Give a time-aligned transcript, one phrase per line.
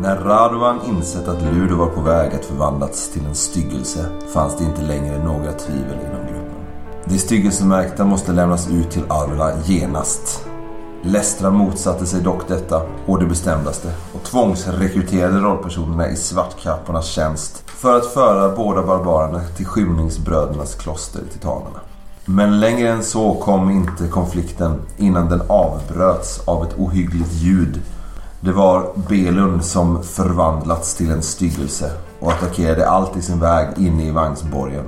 [0.00, 4.64] När Radovan insett att Ludo var på väg att förvandlas till en styggelse fanns det
[4.64, 6.60] inte längre några tvivel inom gruppen.
[7.04, 10.44] De styggelsemärkta måste lämnas ut till Arla genast.
[11.02, 17.96] Lestra motsatte sig dock detta och det bestämdaste och tvångsrekryterade rollpersonerna i svartkappornas tjänst för
[17.96, 21.80] att föra båda barbarerna till skymningsbrödernas kloster i Titanerna.
[22.24, 27.80] Men längre än så kom inte konflikten innan den avbröts av ett ohyggligt ljud.
[28.40, 31.90] Det var Belund som förvandlats till en styggelse
[32.20, 34.84] och attackerade allt i sin väg inne i vagnsborgen.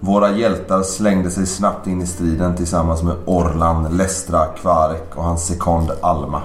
[0.00, 5.46] Våra hjältar slängde sig snabbt in i striden tillsammans med Orlan, Lestra, Kvarek och hans
[5.46, 6.42] sekond Alma.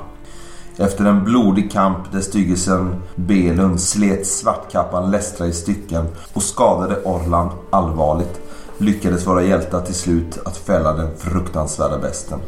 [0.78, 7.50] Efter en blodig kamp där styggelsen Belund slet svartkappan Lestra i stycken och skadade Orlan
[7.70, 8.42] allvarligt
[8.78, 12.40] lyckades våra hjältar till slut att fälla den fruktansvärda besten.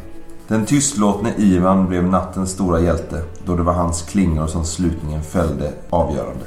[0.50, 5.72] Den tystlåtne Ivan blev nattens stora hjälte då det var hans klingor som slutningen fällde
[5.90, 6.44] avgörande.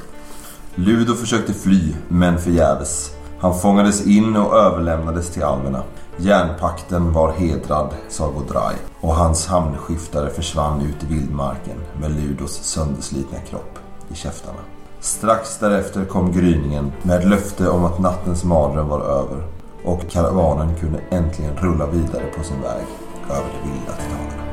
[0.76, 3.12] Ludo försökte fly, men förgäves.
[3.40, 5.84] Han fångades in och överlämnades till alverna.
[6.18, 13.38] Järnpakten var hedrad, sa Godraj och hans hamnskiftare försvann ut i vildmarken med Ludos sönderslitna
[13.40, 13.80] kropp
[14.12, 14.59] i käftarna.
[15.00, 19.48] Strax därefter kom gryningen med löfte om att nattens mardröm var över
[19.86, 22.86] och karavanen kunde äntligen rulla vidare på sin väg
[23.30, 24.44] över de vilda titanerna.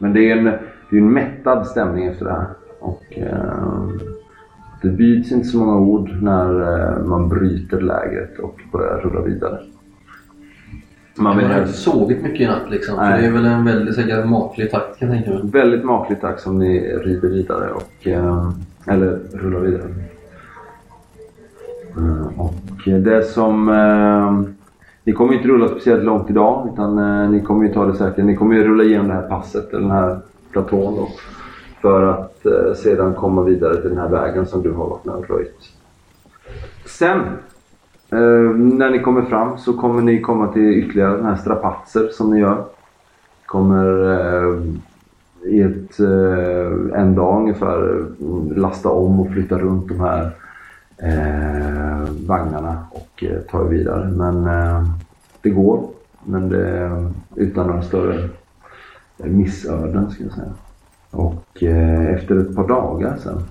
[0.00, 0.58] Men det är en,
[0.90, 2.46] det är en mättad stämning efter det här.
[2.80, 3.88] Och, eh,
[4.82, 9.58] det byts inte så många ord när eh, man bryter lägret och börjar rulla vidare.
[11.20, 12.96] Man har inte sovit mycket i natt liksom.
[12.96, 13.20] För Nej.
[13.20, 15.50] det är väl en väldigt säkert maklig takt kan jag tänka mig.
[15.52, 18.50] Väldigt makligt tack som ni rider vidare och eh,
[18.86, 19.94] eller rullar vidare.
[21.96, 24.54] Eh, och det som eh,
[25.04, 28.24] ni kommer inte rulla speciellt långt idag utan eh, ni kommer ju ta det säkert.
[28.24, 30.18] Ni kommer ju rulla igenom det här passet eller den här
[30.52, 31.08] platån då.
[31.80, 35.14] För att eh, sedan komma vidare till den här vägen som du har varit med
[35.14, 35.58] och röjt.
[36.86, 37.20] Sen
[38.10, 42.30] eh, när ni kommer fram så kommer ni komma till ytterligare den här strapatser som
[42.30, 42.64] ni gör.
[43.46, 44.58] Kommer eh,
[45.44, 50.30] i ett, eh, en dag ungefär eh, lasta om och flytta runt de här
[50.96, 54.10] eh, vagnarna och eh, ta er vidare.
[54.10, 54.84] Men eh,
[55.42, 55.88] det går.
[56.24, 58.28] Men det, eh, utan några större
[59.24, 60.52] missöden ska jag säga.
[61.10, 63.42] Och eh, efter ett par dagar sen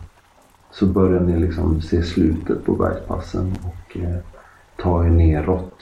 [0.72, 4.18] så börjar ni liksom se slutet på bergspassen och eh,
[4.76, 5.74] ta er neråt.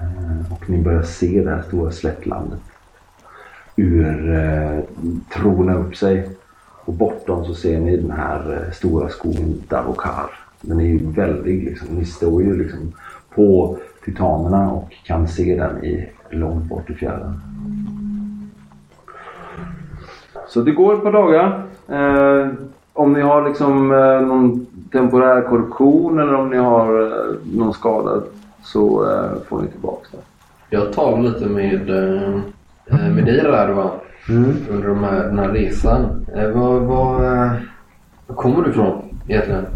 [0.00, 2.60] Eh, och ni börjar se det här stora slättlandet
[3.76, 4.80] ur eh,
[5.34, 6.28] trona upp sig.
[6.84, 10.30] Och bortom så ser ni den här eh, stora skogen Davokar.
[10.60, 11.88] Den är ju väldig liksom.
[11.88, 12.92] Ni står ju liksom
[13.34, 17.40] på titanerna och kan se den i långt bort i fjärran.
[20.48, 21.62] Så det går ett par dagar.
[21.88, 22.48] Eh,
[22.92, 28.22] om ni har liksom eh, någon temporär korruption eller om ni har eh, någon skada
[28.62, 30.18] så eh, får ni tillbaka det.
[30.76, 33.90] Jag talar lite med, eh, med dig där va?
[34.70, 36.26] Under de här, den här resan.
[36.34, 37.52] Eh, Var, var, eh,
[38.26, 39.66] var kommer du ifrån egentligen?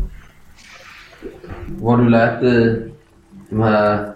[1.80, 2.92] Vad har du lärt dig
[3.50, 4.12] de här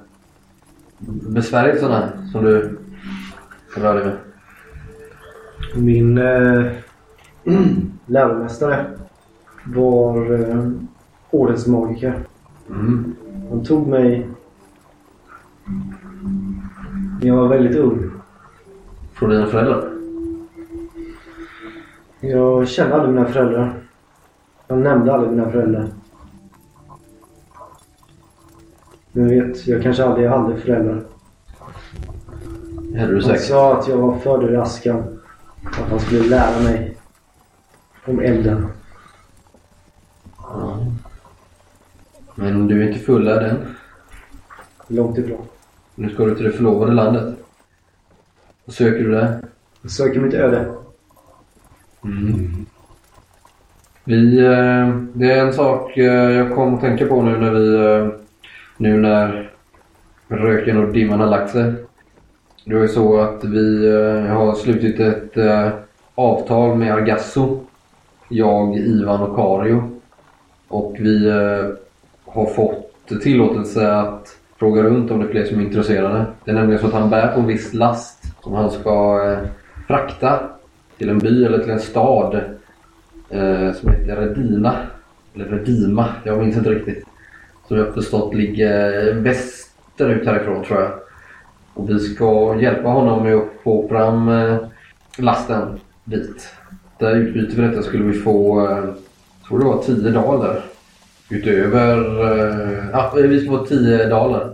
[1.29, 2.79] besvärjelserna som du
[3.77, 4.17] rör dig med?
[5.77, 6.67] Min eh,
[8.07, 8.87] läromästare
[9.65, 10.71] var eh,
[11.31, 12.23] ordensmagiker.
[12.71, 13.15] Mm.
[13.51, 14.29] Han tog mig
[17.21, 18.11] när jag var väldigt ung.
[19.13, 19.93] Från dina föräldrar?
[22.21, 23.75] Jag kände aldrig mina föräldrar.
[24.69, 25.89] Jag nämnde aldrig mina föräldrar.
[29.13, 31.03] Men jag vet, jag kanske aldrig hade föräldrar.
[32.95, 33.39] Är du Han säker?
[33.39, 35.12] sa att jag var född ur askan.
[35.73, 36.97] Att han skulle lära mig
[38.05, 38.67] om elden.
[40.39, 40.87] Ja.
[42.35, 43.77] Men du är inte fullärd än.
[44.87, 45.47] Långt ifrån.
[45.95, 47.35] Nu ska du till det förlovade landet.
[48.65, 49.41] Vad söker du där?
[49.83, 50.75] Jag söker mitt öde.
[54.05, 57.75] Vi, eh, det är en sak eh, jag kom att tänka på nu när vi,
[57.75, 58.09] eh,
[58.77, 59.51] nu när
[60.29, 61.75] röken och dimman har lagt sig.
[62.65, 65.69] Det var ju så att vi eh, har slutit ett eh,
[66.15, 67.61] avtal med Argasso.
[68.29, 70.01] Jag, Ivan och Kario.
[70.69, 71.67] Och vi eh,
[72.27, 76.25] har fått tillåtelse att fråga runt om det är fler som är intresserade.
[76.45, 79.21] Det är nämligen så att han bär på en viss last som han ska
[79.87, 80.41] frakta
[80.99, 82.41] till en by eller till en stad
[83.75, 84.77] som heter Redina.
[85.35, 87.05] Eller Redima, jag minns inte riktigt.
[87.69, 90.91] Som jag har förstått ligger västerut härifrån tror jag.
[91.75, 94.57] Och vi ska hjälpa honom med att få fram eh,
[95.19, 96.49] lasten dit.
[96.99, 98.85] Där utbyte för detta skulle vi få, eh,
[99.49, 100.65] tror det var 10 daler.
[101.31, 104.51] Utöver, eh, ja vi ska få 10 daler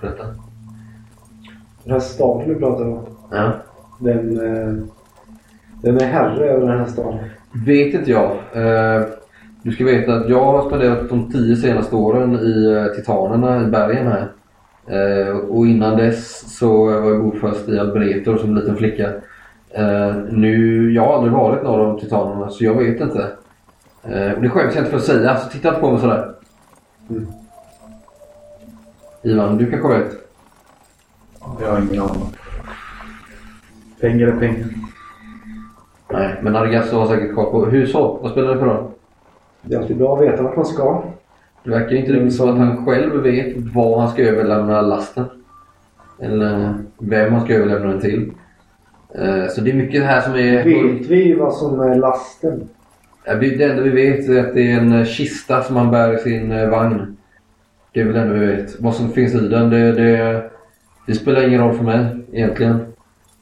[0.00, 0.24] för detta.
[1.84, 3.06] Den här staden du pratar om.
[3.30, 3.44] Ja.
[4.10, 4.74] Eh,
[5.82, 7.18] vem är herre över den här staden?
[7.66, 8.36] Vet inte jag.
[9.62, 14.06] Du ska veta att jag har spenderat de tio senaste åren i Titanerna i bergen
[14.06, 14.28] här.
[14.86, 19.12] Eh, och innan dess så var jag bofast i Albretor som liten flicka.
[19.70, 23.30] Eh, nu, jag har aldrig varit norr om Titanerna så jag vet inte.
[24.02, 26.34] Eh, och det skäms jag inte för att säga, så titta inte på mig sådär.
[27.10, 27.26] Mm.
[29.22, 30.12] Ivan, du kanske vet?
[31.60, 32.36] Jag har ingen aning.
[34.00, 34.66] Pengar är pengar.
[36.12, 37.66] Nej, men Argasso har säkert koll på.
[37.66, 38.18] Hur så?
[38.22, 38.90] Vad spelar det för roll?
[39.62, 41.02] Det är alltid bra att veta vart man ska.
[41.66, 45.24] Det verkar inte riktigt som att han själv vet var han ska överlämna lasten.
[46.20, 48.30] Eller vem han ska överlämna den till.
[49.14, 50.64] Eh, Så det är mycket här som är...
[50.64, 52.68] Vet vi vad som är lasten?
[53.24, 56.18] Det enda vi vet är att det är en eh, kista som han bär i
[56.18, 57.16] sin eh, vagn.
[57.92, 58.80] Det är väl det enda vi vet.
[58.80, 60.42] Vad som finns i den, det, det,
[61.06, 62.78] det spelar ingen roll för mig egentligen.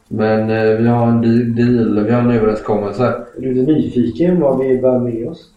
[0.08, 3.04] Men eh, vi har en de- deal, vi har en överenskommelse.
[3.36, 5.50] Är du nyfiken vad vi bär med oss?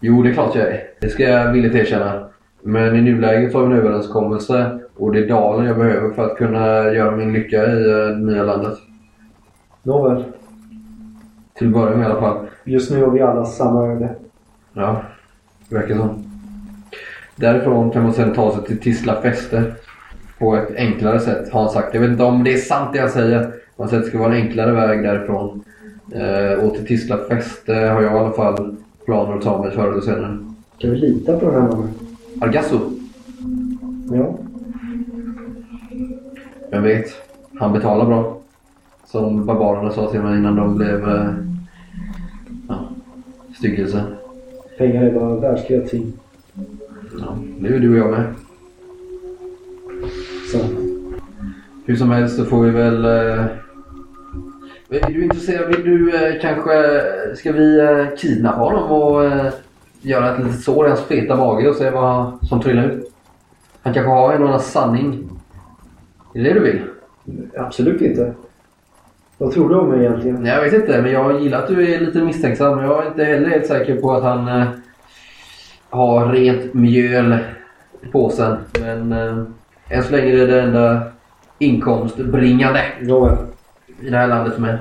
[0.00, 0.82] Jo, det är klart jag är.
[1.00, 2.28] Det ska jag villigt erkänna.
[2.62, 6.36] Men i nuläget har vi en överenskommelse och det är dalen jag behöver för att
[6.36, 8.78] kunna göra min lycka i eh, det nya landet.
[9.82, 10.24] Nåväl.
[11.54, 12.46] Till att börja med i alla fall.
[12.64, 14.14] Just nu har vi alla samma öde.
[14.72, 15.02] Ja,
[15.68, 16.08] det verkar så.
[17.36, 19.64] Därifrån kan man sedan ta sig till Tisla fäste
[20.38, 21.94] på ett enklare sätt har han sagt.
[21.94, 23.52] Jag vet inte om det är sant det han säger.
[23.76, 25.64] Han säger att det ska vara en enklare väg därifrån.
[26.14, 28.76] Eh, och till Tisla fäste har jag i alla fall
[29.08, 30.38] planer att ta mig förr eller senare.
[30.78, 31.88] Kan vi lita på den här mannen?
[32.40, 32.80] Argasso,
[34.10, 34.34] Ja.
[36.70, 37.06] vem vet?
[37.60, 38.38] Han betalar bra.
[39.04, 41.30] Som barbarerna sa till mig innan de blev eh,
[42.68, 42.88] ja,
[43.58, 44.04] styggelse.
[44.78, 46.12] Pengar är bara världsliga ting.
[47.20, 48.34] Ja, det är du och jag med.
[50.52, 50.58] Så.
[51.86, 53.04] Hur som helst så får vi väl...
[53.04, 53.44] Eh...
[54.90, 55.76] Är du intresserad?
[55.76, 57.02] Vill du eh, kanske...
[57.36, 59.52] Ska vi eh, kidnappa honom och eh,
[60.00, 63.12] göra ett litet sår i hans feta mage och se vad som trillar ut?
[63.82, 65.30] Han kanske har en annan sanning.
[66.34, 66.82] Är det det du vill?
[67.56, 68.34] Absolut inte.
[69.38, 70.46] Vad tror du om mig egentligen?
[70.46, 72.78] Jag vet inte, men jag gillar att du är lite misstänksam.
[72.78, 74.68] Jag är inte heller helt säker på att han eh,
[75.90, 77.38] har rent mjöl
[78.02, 78.56] i påsen.
[78.80, 79.38] Men eh,
[79.88, 81.02] än så länge är det det enda
[81.58, 83.36] inkomstbringande Nåväl.
[84.00, 84.78] I det här landet för mig.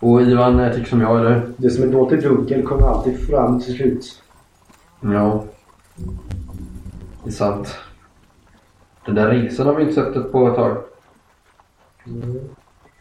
[0.00, 1.42] Och Ivan eh, tycker som jag, eller?
[1.56, 4.22] Det som är dolt i dunkel kommer alltid fram till slut.
[5.00, 5.44] Ja.
[7.24, 7.78] Det är sant.
[9.06, 10.76] Den där resan har vi inte sett på ett tag.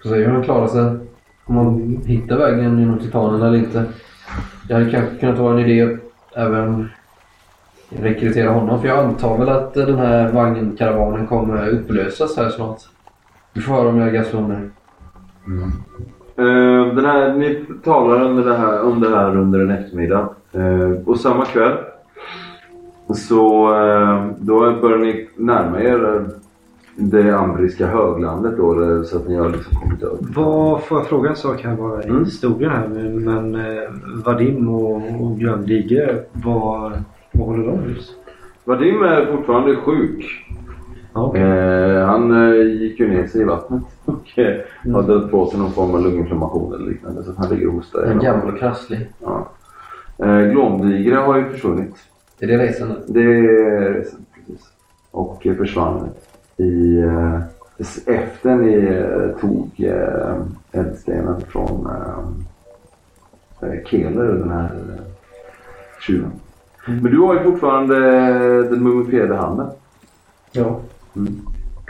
[0.04, 1.08] Får se hur han klarar sig.
[1.46, 3.86] Om man hittar vägen genom titanen eller inte.
[4.68, 6.00] Det hade kanske kunnat vara en idé att
[6.34, 6.90] även
[7.90, 8.82] rekrytera honom.
[8.82, 12.82] För jag antar väl att den här vagnkaravanen kommer upplösas här snart.
[13.54, 14.38] Vi får höra om jag gassar
[15.46, 15.58] om
[16.36, 16.42] det.
[16.44, 20.30] Eh, den här, ni talar under det här, om det här under en eftermiddag.
[20.52, 21.78] Eh, och samma kväll
[23.16, 26.26] så eh, då börjar ni närma er
[26.96, 30.18] det ambriska höglandet då, så att ni har liksom kommit över.
[30.36, 32.26] Vad, får jag fråga en sak här bara i Mm.
[32.26, 32.88] historien här?
[32.88, 33.58] Men, men
[34.26, 36.92] Vadim och, och Glömdige, vad,
[37.32, 38.16] vad håller de just?
[38.66, 40.46] Vadim är fortfarande sjuk.
[41.14, 41.42] Okej.
[41.42, 42.31] Eh, han
[42.92, 44.62] gick ju ner sig i vattnet och eh,
[44.94, 47.24] har dragit på sig någon form av lunginflammation eller liknande.
[47.24, 48.04] Så att han ligger och hostar.
[48.04, 49.10] En gammal och krasslig.
[49.20, 49.50] Ja.
[50.18, 51.96] Eh, Glomdigre har ju försvunnit.
[52.40, 52.96] Är det resan?
[53.08, 54.68] Det är resan, precis.
[55.12, 56.10] Och försvann
[56.58, 57.40] i, eh,
[58.06, 60.36] efter ni eh, tog eh,
[60.72, 65.04] eldstenen från eh, eh, Keler, den här eh,
[66.02, 66.32] tjuven.
[66.86, 67.96] Men du har ju fortfarande
[68.64, 69.68] den mumifierade handen.
[70.52, 70.80] ja.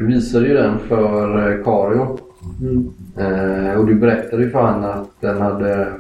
[0.02, 2.18] Du visade ju den för eh, Kario.
[2.62, 2.94] Mm.
[3.18, 5.94] Eh, och du berättade ju för honom att den hade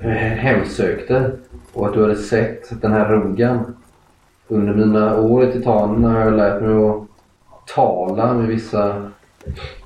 [0.00, 1.30] eh, hemsökt dig.
[1.72, 3.76] Och att du hade sett den här ruggan.
[4.48, 7.06] Under mina år i Titanen har jag lärt mig att
[7.74, 9.10] tala med vissa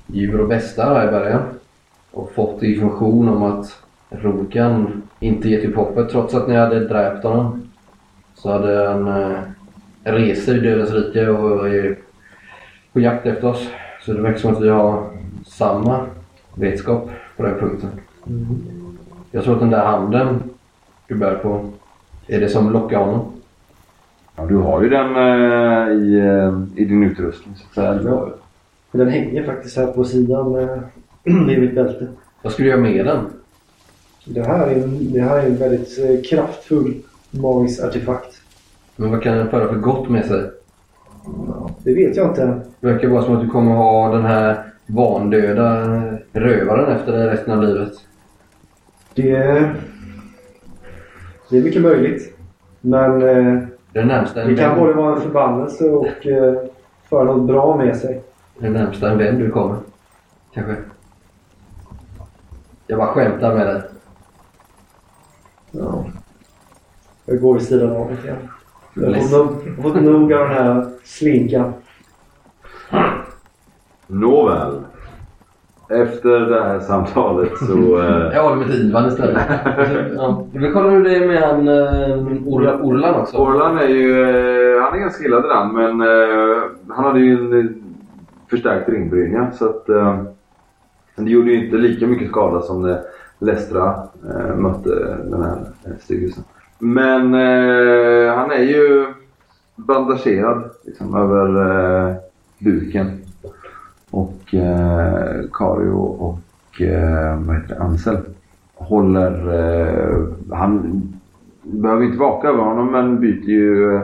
[0.07, 1.41] djur och bestar här i bergen.
[2.11, 7.23] Och fått information om att Rogan inte gett upp hoppet trots att ni hade dräpt
[7.23, 7.69] honom.
[8.35, 9.39] Så hade han eh,
[10.03, 12.04] reser i Dödens rike och är
[12.95, 13.67] på jakt efter oss.
[14.01, 15.09] Så det verkar som att vi har
[15.45, 16.05] samma
[16.53, 17.89] vetskap på den punkten.
[19.31, 20.43] Jag tror att den där handen
[21.07, 21.69] du bär på
[22.27, 23.31] är det som lockar honom.
[24.35, 28.11] Ja, du har ju den eh, i, eh, i din utrustning så att säga.
[28.11, 28.29] Ja.
[28.91, 30.77] Den hänger faktiskt här på sidan eh,
[31.53, 32.07] i mitt bälte.
[32.41, 33.25] Vad skulle du göra med den?
[34.25, 36.93] Det här är en, det här är en väldigt eh, kraftfull
[37.31, 38.41] magisk artefakt.
[38.95, 40.49] Men vad kan den föra för gott med sig?
[41.83, 42.61] Det vet jag inte.
[42.79, 45.85] Det verkar vara som att du kommer ha den här vandöda
[46.33, 47.93] rövaren efter dig resten av livet.
[49.13, 49.31] Det,
[51.49, 52.37] det är mycket möjligt.
[52.81, 53.61] Men eh,
[53.93, 54.79] Det är närmsta det kan vän.
[54.79, 56.53] både vara en förbannelse och eh,
[57.09, 58.23] föra något bra med sig.
[58.59, 59.77] Det är närmsta en vän du kommer.
[60.53, 60.75] Kanske.
[62.87, 63.81] Jag bara skämtar med dig.
[65.71, 66.05] Ja.
[67.25, 68.49] Jag går vid sidan av lite grann.
[68.95, 71.73] Jag har fått nog- av den här slinkan.
[74.07, 74.73] Nåväl.
[75.89, 77.99] Efter det här samtalet så...
[78.01, 79.37] Eh, Jag håller till Ivan istället.
[80.15, 80.45] ja.
[80.53, 83.37] Vi kollar hur det är med han uh, Or- Orlan också.
[83.37, 84.21] Orlan är ju...
[84.21, 87.65] Eh, han är ganska illa däran men eh, han hade ju en eh,
[88.49, 89.89] förstärkt ringbrynja så att...
[89.89, 90.21] Eh,
[91.15, 92.99] det gjorde ju inte lika mycket skada som när
[93.39, 93.93] Lestra
[94.29, 96.43] eh, mötte den här eh, styggelsen.
[96.79, 99.05] Men eh, han är ju
[99.75, 101.47] bandagerad liksom, över
[102.09, 102.15] eh,
[102.59, 103.21] buken.
[104.11, 108.17] Och eh, Kario och eh, vad heter det, Ansel
[108.75, 109.53] håller...
[109.53, 111.01] Eh, han
[111.61, 113.95] behöver inte vaka över honom men byter ju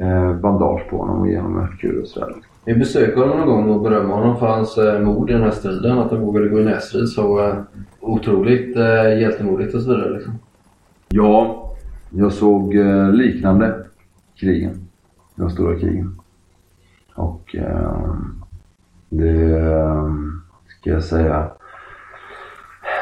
[0.00, 2.34] eh, bandage på honom och ger honom ett kul och sådär.
[2.64, 5.50] Vi besöker honom någon gång och berömmer honom för hans eh, mod i den här
[5.50, 5.98] striden.
[5.98, 7.54] Att han vågade gå i nässtrid så eh,
[8.00, 10.14] otroligt eh, hjältemodigt och så vidare.
[10.14, 10.32] Liksom.
[11.08, 11.65] Ja,
[12.18, 13.84] jag såg eh, liknande
[14.34, 14.88] krigen.
[15.34, 16.20] De stora krigen.
[17.14, 18.14] Och eh,
[19.08, 20.10] det, eh,
[20.66, 21.50] ska jag säga,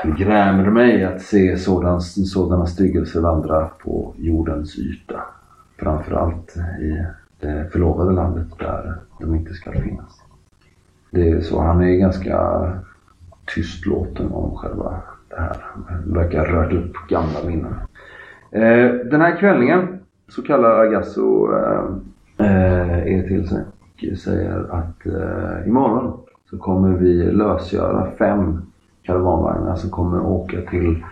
[0.05, 5.21] Det grämer mig att se sådan, sådana styggelser vandra på jordens yta.
[5.77, 7.05] Framförallt i
[7.41, 10.23] det förlovade landet där de inte ska finnas.
[11.11, 12.73] Det är så, han är ganska
[13.55, 15.57] tystlåten om själva det här.
[15.87, 17.75] Han verkar ha rört upp gamla minnen.
[18.55, 21.85] Eh, den här kvällningen så kallar Agasso eh,
[22.39, 23.65] eh, er till sig
[24.13, 26.13] och säger att eh, imorgon
[26.51, 28.63] så kommer vi lösgöra fem
[29.03, 31.05] karavanvagnar som kommer åka till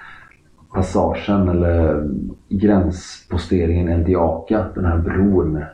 [0.74, 2.08] passagen eller
[2.48, 5.64] gränsposteringen Endiaka, den här bron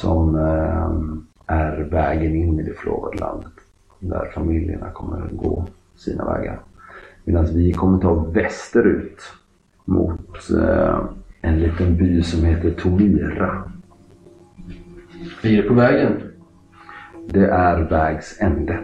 [0.00, 3.52] som eh, är vägen in i det förlovade landet.
[3.98, 5.66] Där familjerna kommer gå
[5.96, 6.58] sina vägar.
[7.24, 9.20] Medan vi kommer ta västerut
[9.84, 11.00] mot eh,
[11.40, 13.70] en liten by som heter Tomira.
[15.42, 16.12] Vi är på vägen.
[17.26, 18.78] Det är vägs ände.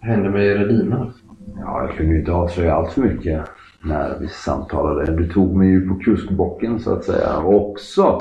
[0.00, 1.12] Vad händer med Redina?
[1.56, 3.44] Ja, jag kunde ju inte avslöja allt för mycket
[3.82, 5.16] när vi samtalade.
[5.16, 7.38] Du tog mig ju på kuskbocken så att säga.
[7.38, 8.20] Och också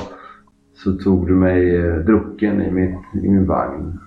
[0.73, 3.99] så tog du mig eh, drucken i, mitt, i min vagn.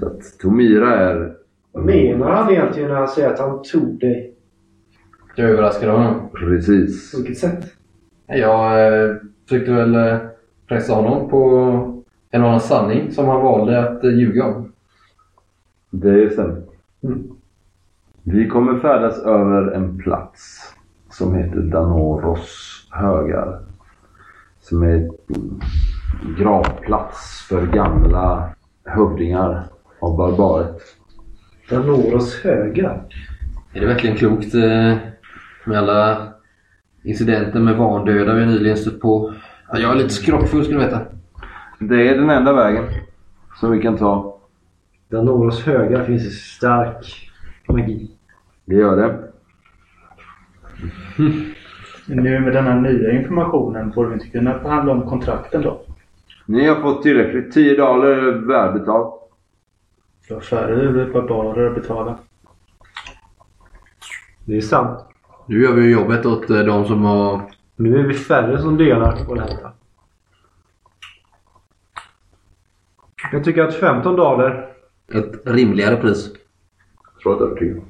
[0.00, 1.36] Så att Tomira är...
[1.72, 4.33] Vad menar han egentligen när han säger att han tog dig?
[5.36, 6.28] Jag överraskade honom.
[6.34, 7.12] Precis.
[7.12, 7.64] På vilket sätt?
[8.26, 9.16] Jag eh,
[9.48, 10.18] försökte väl eh,
[10.68, 14.72] pressa honom på en annan sanning som han valde att eh, ljuga om.
[15.90, 16.62] Det stämmer.
[17.02, 17.22] Mm.
[18.22, 20.74] Vi kommer färdas över en plats
[21.10, 23.60] som heter Danoros högar.
[24.60, 25.60] Som är en
[26.38, 28.50] gravplats för gamla
[28.84, 29.64] hövdingar
[30.00, 30.80] av barbaret.
[31.70, 33.04] Danoros högar.
[33.72, 34.96] Är det verkligen klokt eh,
[35.64, 36.28] med alla
[37.02, 39.34] incidenter med vandöda vi nyligen stött på?
[39.72, 41.00] Ja, jag är lite skrockfull skulle du veta.
[41.78, 42.84] Det är den enda vägen
[43.60, 44.38] som vi kan ta.
[45.08, 47.30] Danoros högar finns i stark
[47.68, 48.10] magi.
[48.64, 49.18] Det gör det.
[52.06, 55.80] Nu med den här nya informationen borde vi inte kunna förhandla om kontrakten då?
[56.46, 57.52] Ni har fått tillräckligt.
[57.54, 59.14] 10 daler välbetalt.
[60.28, 62.18] Du har färre barbarer att betala.
[64.44, 65.13] Det är sant.
[65.46, 67.42] Nu gör vi jobbet åt eh, de som har...
[67.76, 69.72] Nu är vi färre som delar på detta.
[73.32, 74.68] Jag tycker att 15 daler
[75.12, 76.30] Ett rimligare pris.
[77.14, 77.82] Jag tror att det är.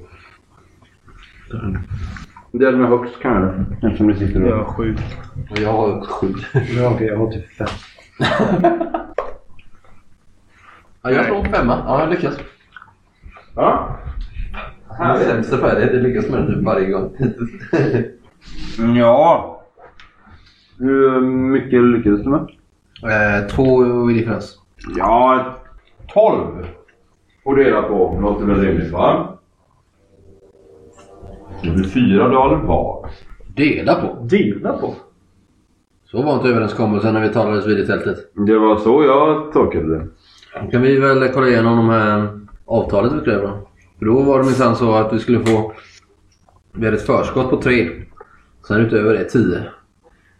[2.51, 3.87] Det är med högst kan jag det.
[3.87, 4.95] Eftersom det sitter Jag har sju.
[5.49, 6.33] Och jag har sju.
[6.53, 7.67] Ja, okej, jag har typ fem.
[11.01, 11.83] Ja, jag slår en femma.
[11.87, 12.37] Ja, jag lyckas.
[13.55, 13.97] Ja.
[14.99, 15.93] Min sämsta färdighet.
[15.93, 17.17] Jag lyckas med det typ varje gång.
[18.97, 19.51] Ja.
[20.79, 22.39] Hur mycket lyckades du med?
[23.03, 24.59] Eh, två i differens.
[24.97, 25.45] Ja,
[26.13, 26.65] 12
[27.45, 29.37] att dela på låter väl rimligt va?
[31.63, 33.09] Det blir fyra daler var.
[33.55, 34.23] Dela på.
[34.23, 34.95] Dela på.
[36.05, 38.17] Så var inte överenskommelsen när vi talades vid i tältet.
[38.47, 40.07] Det var så jag tolkade det.
[40.61, 43.67] Då kan vi väl kolla igenom de här avtalet vi skrev då.
[43.99, 45.73] För då var det minsann så att vi skulle få...
[46.71, 47.89] Vi hade ett förskott på tre.
[48.67, 49.63] Sen utöver det tio.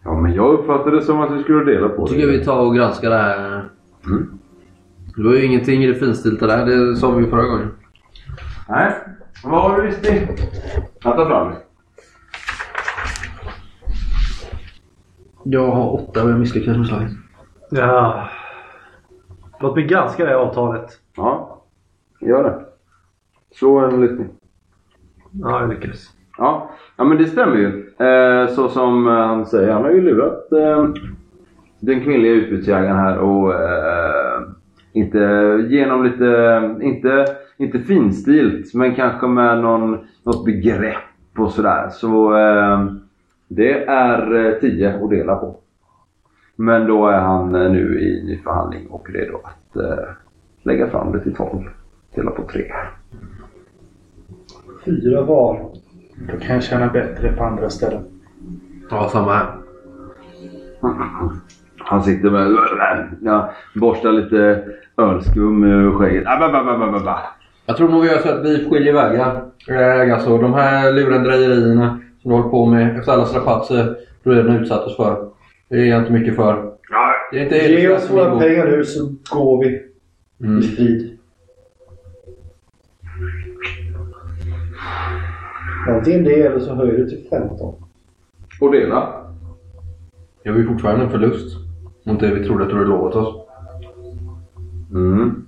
[0.04, 2.46] Ja, men jag uppfattade det som att vi skulle dela på Då tycker jag vi
[2.46, 3.70] tar och granskar det här.
[5.16, 6.66] Det var ju ingenting i det finstilta där.
[6.66, 7.72] Det sa vi ju förra gången.
[8.70, 8.94] Nej,
[9.44, 10.28] vad har du visst ni?
[11.04, 11.58] Jag tar fram det.
[15.44, 17.12] Jag har åtta och jag misslyckades med slaget.
[17.70, 18.30] Ja.
[19.60, 21.00] Låt mig granska det här avtalet.
[21.16, 21.62] Ja,
[22.22, 22.66] gör det.
[23.60, 24.28] Slå en listning.
[25.32, 26.08] Ja, jag lyckades.
[26.38, 27.94] Ja, ja men det stämmer ju.
[28.06, 30.88] Eh, så som eh, han säger, han har ju lurat eh,
[31.80, 34.42] den kvinnliga utbytesjägaren här och eh,
[34.94, 35.20] inte
[35.70, 37.26] genom lite, inte,
[37.58, 41.90] inte finstilt men kanske med någon, något begrepp och sådär.
[41.90, 42.32] Så
[43.48, 45.58] det är eh, 10 att dela på.
[46.56, 49.78] Men då är han nu i ny förhandling och redo att
[50.64, 51.64] lägga fram det till 12.
[52.16, 52.62] Dela på 3.
[54.86, 55.70] Fyra var.
[56.32, 58.04] Då kan jag tjäna bättre på andra ställen.
[58.90, 59.48] Ja, samma här.
[61.78, 62.58] Han sitter med...
[63.22, 64.64] Ja, borstar lite
[64.98, 66.24] ölskum ur skägget.
[66.28, 67.18] Ah, ba, ba, ba, ba, ba, ba.
[67.66, 69.42] Jag tror nog vi gör så att vi skiljer vägar.
[69.70, 74.56] Eh, Alltså de här lurendrejerierna som du håller på med efter alla strapatser du redan
[74.56, 75.30] utsatt oss för.
[75.70, 76.72] Det är jag inte mycket för.
[77.32, 79.82] Det är inte Ge oss våra pengar nu så går vi
[80.44, 80.60] Mm.
[80.60, 81.15] i frid.
[85.88, 87.76] Antingen det eller så höjer du till 15.
[88.62, 89.26] Och dela.
[90.44, 91.58] Jag har ju fortfarande en förlust.
[92.04, 93.36] Mot det vi trodde att du hade lovat oss.
[94.92, 95.48] Mm.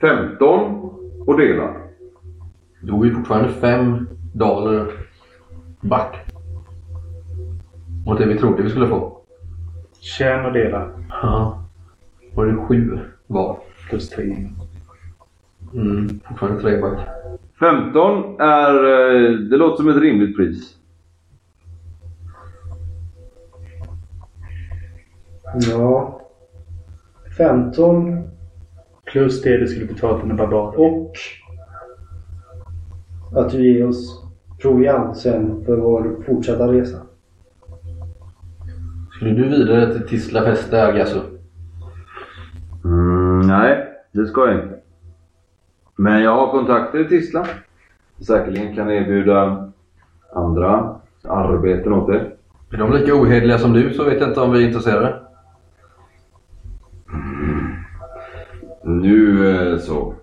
[0.00, 0.90] 15
[1.26, 1.74] och dela.
[2.80, 4.92] Då är vi fortfarande fem daler
[5.80, 6.16] back.
[8.06, 9.20] Mot det vi trodde vi skulle få.
[10.00, 10.90] Tjän och dela.
[11.08, 11.64] Ja.
[12.34, 13.58] Var det sju var?
[13.88, 14.36] Plus tre.
[15.74, 16.20] Mm.
[16.28, 17.13] Fortfarande tre back.
[17.58, 18.74] 15 är...
[18.74, 20.76] eh, Det låter som ett rimligt pris.
[25.70, 26.20] Ja.
[27.36, 28.28] 15
[29.04, 30.74] Plus det du skulle betala till en barbar.
[30.80, 31.16] och
[33.36, 34.24] att du ger oss
[34.62, 36.98] proviant sen för vår fortsatta resa.
[39.16, 41.20] Skulle du vidare till Tisla fäste Agasso?
[42.84, 44.73] Mm, nej, det ska jag inte.
[45.96, 47.46] Men jag har kontakter i Tisla.
[48.26, 49.70] Säkerligen kan erbjuda
[50.32, 52.34] andra arbeten åt er.
[52.72, 55.20] Är de lika ohederliga som du så vet jag inte om vi är intresserade.
[58.82, 60.14] Nu eh, så.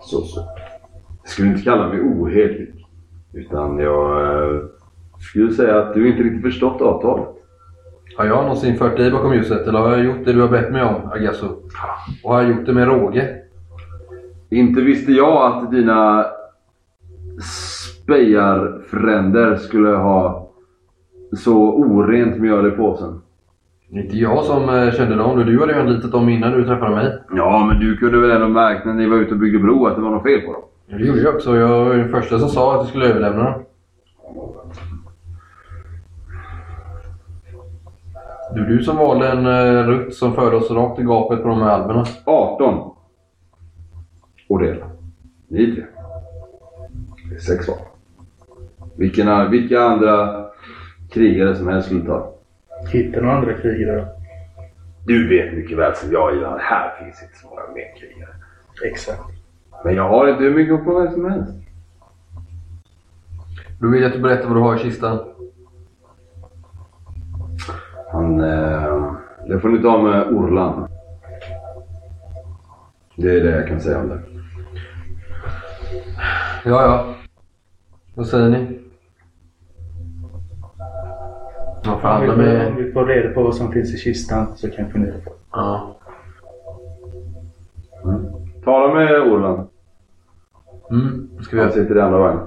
[0.00, 0.40] Så så.
[1.22, 2.86] Jag skulle inte kalla mig ohederlig.
[3.32, 4.60] Utan jag eh,
[5.20, 7.28] skulle säga att du inte riktigt förstått avtalet.
[8.16, 10.72] Har jag någonsin fört dig bakom ljuset eller har jag gjort det du har bett
[10.72, 11.46] mig om, Agasso?
[12.24, 13.41] Och har jag gjort det med råge?
[14.52, 16.26] Inte visste jag att dina
[18.02, 20.48] spejarfränder skulle ha
[21.36, 23.20] så orent mjöl i påsen.
[23.90, 25.46] Inte jag som eh, kände dem.
[25.46, 27.18] Du hade ju anlitat dem innan du träffade mig.
[27.36, 29.96] Ja, men du kunde väl ändå märkt när ni var ute och byggde bro att
[29.96, 30.62] det var något fel på dem?
[30.86, 31.56] Ja, Det gjorde jag också.
[31.56, 33.62] Jag var den första som sa att jag skulle överlämna dem.
[38.54, 41.48] Det var du som valde en uh, rutt som förde oss rakt i gapet på
[41.48, 42.04] de här alberna.
[42.24, 42.91] 18.
[44.52, 44.86] Och dela.
[45.48, 45.84] Ni tre.
[47.28, 47.78] Det är sex var.
[48.96, 50.44] Vilken, vilka andra
[51.10, 52.34] krigare som helst skulle ta.
[52.92, 54.06] Hitta några andra krigare.
[55.06, 56.58] Du vet mycket väl som jag gör.
[56.58, 58.30] Här finns inte så många mer krigare.
[58.84, 59.22] Exakt.
[59.84, 61.52] Men jag har inte hur mycket på mig som helst.
[63.80, 65.18] Då vill jag att du berättar vad du har i kistan.
[68.12, 68.40] Han...
[68.40, 69.12] Eh,
[69.46, 70.88] det får ni ta med Orlan.
[73.16, 74.31] Det är det jag kan säga om det.
[76.64, 77.14] Ja, ja.
[78.14, 78.78] Vad säger ni?
[81.84, 82.66] Jag Om förhandlar vi, med...
[82.68, 85.30] om vi får reda på vad som finns i kistan så kan jag fundera på
[85.30, 85.36] det.
[85.52, 85.96] Ja.
[88.64, 89.68] Tala med Orlan.
[90.90, 91.82] Mm, ska vi Han göra.
[91.82, 92.46] sitter i andra vagnen.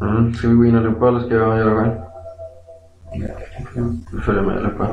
[0.00, 0.34] Mm.
[0.34, 1.92] Ska vi gå in allihopa eller ska jag göra det själv?
[4.12, 4.88] Vi följer med allihopa.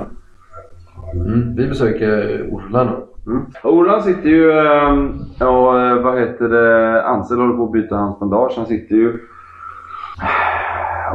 [1.14, 1.56] Mm.
[1.56, 3.08] Vi besöker Orland då.
[3.28, 3.46] Mm.
[3.64, 8.20] Ola sitter ju ehm, och eh, vad heter det, Ansel håller på att byta hans
[8.20, 8.54] bandage.
[8.58, 9.20] Han sitter ju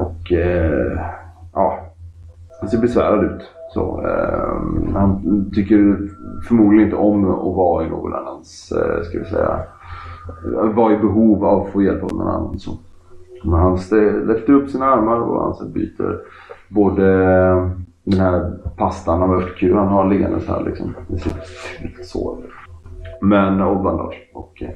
[0.00, 1.00] och eh,
[1.52, 1.78] ja,
[2.60, 3.50] han ser besvärad ut.
[3.74, 5.98] Så, ehm, han tycker
[6.48, 9.58] förmodligen inte om att vara i någon annans, eh, ska vi säga,
[10.74, 12.58] vara i behov av att få hjälp av någon annan.
[12.58, 12.70] Så.
[13.44, 13.78] Men han
[14.26, 16.18] lyfter upp sina armar och han byter
[16.68, 17.06] både
[18.06, 20.94] den här pastan av örtkur han har liggandes här liksom.
[21.08, 21.42] Det sitter
[21.82, 22.36] lite sår.
[23.20, 24.30] Men, och bandage.
[24.34, 24.70] Och, eh,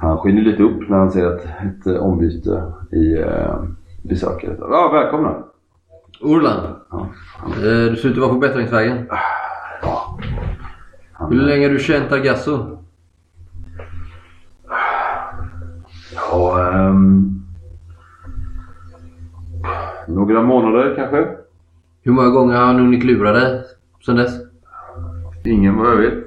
[0.00, 3.62] han skiner lite upp när han ser ett, ett eh, ombyte i eh,
[4.02, 4.56] besöket.
[4.60, 5.34] Ja, välkomna!
[6.22, 7.06] Orland, Ja,
[7.56, 9.06] eh, du ser ut att vara på bättringsvägen.
[11.12, 12.78] han, Hur länge har du känt Argasso?
[16.30, 17.42] Ja, ehm,
[20.08, 21.43] några månader kanske.
[22.04, 23.62] Hur många gånger har han hunnit lura dig
[24.06, 24.32] sen dess?
[25.44, 26.24] Ingen vad jag vet.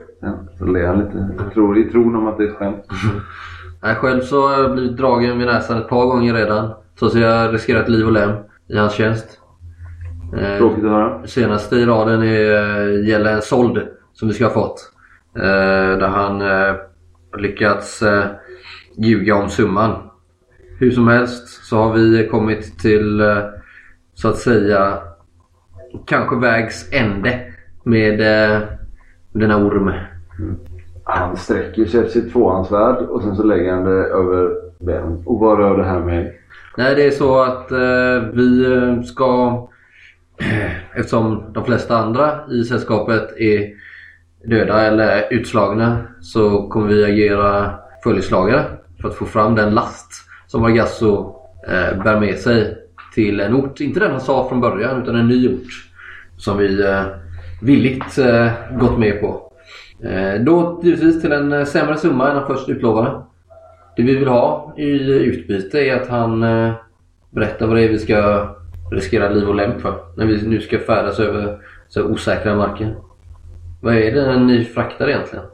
[0.57, 1.29] Så ler han lite.
[1.37, 2.85] Jag tror, I tron om att det är ett skämt.
[3.83, 6.73] Nej, själv så har jag blivit dragen vid näsan ett par gånger redan.
[6.99, 8.31] Så jag har riskerat liv och lem
[8.67, 9.39] i hans tjänst.
[10.37, 11.27] Eh, Tråkigt att höra.
[11.27, 14.91] Senaste i raden är, eh, gäller en såld som vi ska ha fått.
[15.35, 16.43] Eh, där han
[17.37, 18.03] lyckats
[18.97, 19.91] ljuga om summan.
[20.79, 23.21] Hur som helst så har vi kommit till
[24.13, 24.97] så att säga
[26.05, 27.39] kanske vägs ände
[27.83, 28.61] med eh,
[29.31, 29.91] denna orm.
[31.03, 35.23] Han sträcker sig efter sitt tvåhandsvärd och sen så lägger han det över benen.
[35.25, 36.41] Och vad rör det här mig?
[36.77, 39.67] Nej, det är så att eh, vi eh, ska...
[40.95, 43.73] Eftersom de flesta andra i sällskapet är
[44.43, 48.65] döda eller utslagna så kommer vi agera följeslagare
[49.01, 50.11] för att få fram den last
[50.47, 51.35] som Argasso
[51.67, 52.77] eh, bär med sig
[53.13, 53.79] till en ort.
[53.79, 55.86] Inte den han sa från början utan en ny ort.
[56.37, 57.05] Som vi eh,
[57.61, 59.51] villigt eh, gått med på.
[60.03, 63.21] Eh, då givetvis till en sämre summa än han först utlovade.
[63.95, 66.73] Det vi vill ha i utbyte är att han eh,
[67.29, 68.49] berättar vad det är vi ska
[68.91, 69.99] riskera liv och lem för.
[70.15, 72.95] När vi nu ska färdas över så här osäkra marker.
[73.81, 75.45] Vad är det ni fraktar egentligen?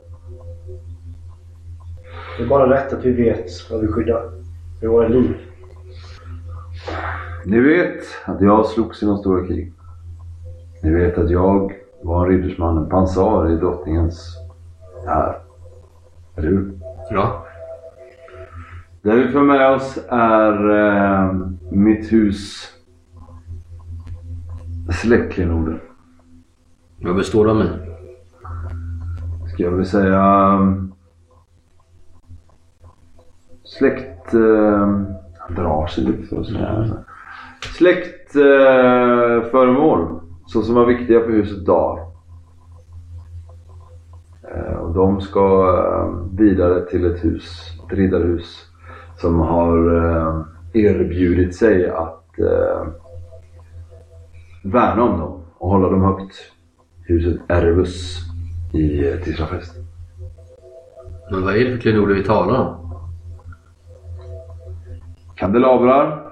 [2.38, 4.32] Det är bara rätt att vi vet vad vi skyddar.
[4.80, 5.34] För våra liv.
[7.46, 9.74] Ni vet att jag slogs i de stora krig.
[10.84, 14.38] Ni vet att jag var en riddersman, en pansar i drottningens
[15.06, 15.38] här.
[16.36, 16.74] Eller hur?
[17.12, 17.46] Ja.
[19.02, 21.34] Det vi får med oss är eh,
[21.72, 22.70] mitt hus
[25.02, 25.82] släktklenoder.
[27.02, 27.70] Vad består de i?
[29.54, 30.94] Ska jag väl säga um,
[33.64, 34.34] släkt...
[34.34, 35.02] Eh,
[35.40, 36.98] han drar sig lite att säga.
[37.78, 40.23] Släktföremål eh, föremål,
[40.54, 42.00] så som var viktiga för huset Dar.
[44.52, 48.68] Eh, och de ska eh, vidare till ett hus, ett riddarhus
[49.18, 50.42] som har eh,
[50.74, 52.20] erbjudit sig att
[54.64, 56.36] värna om dem och hålla dem högt.
[57.06, 58.20] Huset Ervus
[58.74, 59.76] i Tislafest.
[61.32, 62.96] Men vad är det för klenoder vi talar om?
[65.36, 66.23] Kandelabrar.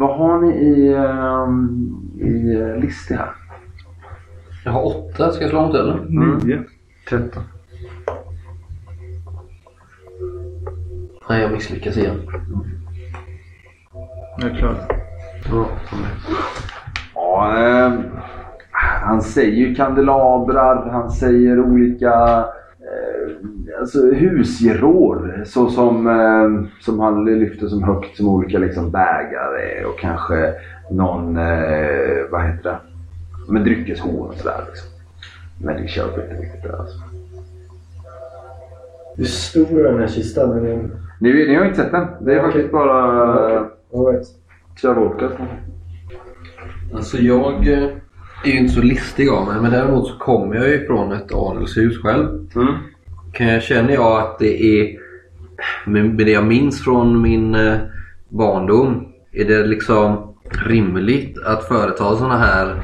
[0.00, 3.30] Vad har ni i, ehm, i eh, listor här?
[4.64, 5.32] Jag har åtta.
[5.32, 6.06] Ska jag slå mot eller?
[6.08, 6.64] Nio.
[7.08, 7.42] Tretton.
[11.28, 12.20] Nej, jag misslyckas igen.
[14.38, 14.76] Jag är klar.
[17.14, 18.02] Ja, ehm,
[18.70, 22.44] han säger ju kandelabrar, han säger olika eh,
[23.80, 29.98] alltså husgeråd så som, eh, som han lyfter som högt som olika liksom bägare och
[29.98, 30.54] kanske
[30.90, 32.78] någon, eh, vad heter det,
[33.48, 34.88] men dryckeshorn och sådär liksom.
[35.60, 36.98] Men det köper inte riktigt det alltså.
[39.16, 40.58] Hur stor är den här kistan?
[40.58, 40.90] Är den...
[41.20, 42.06] Ni, ni har inte sett den?
[42.20, 42.52] Det är Okej.
[42.52, 43.62] faktiskt bara eh,
[43.94, 44.26] All right.
[44.80, 45.28] Tjavodka.
[46.94, 47.84] Alltså jag eh,
[48.44, 51.32] är ju inte så listig av mig men däremot så kommer jag ju från ett
[51.32, 52.26] adelshus själv.
[52.56, 52.74] Mm.
[53.60, 54.98] Känner jag att det är
[55.86, 57.78] med det jag minns från min eh,
[58.28, 59.08] barndom.
[59.32, 60.34] Är det liksom
[60.66, 62.76] rimligt att företa sådana här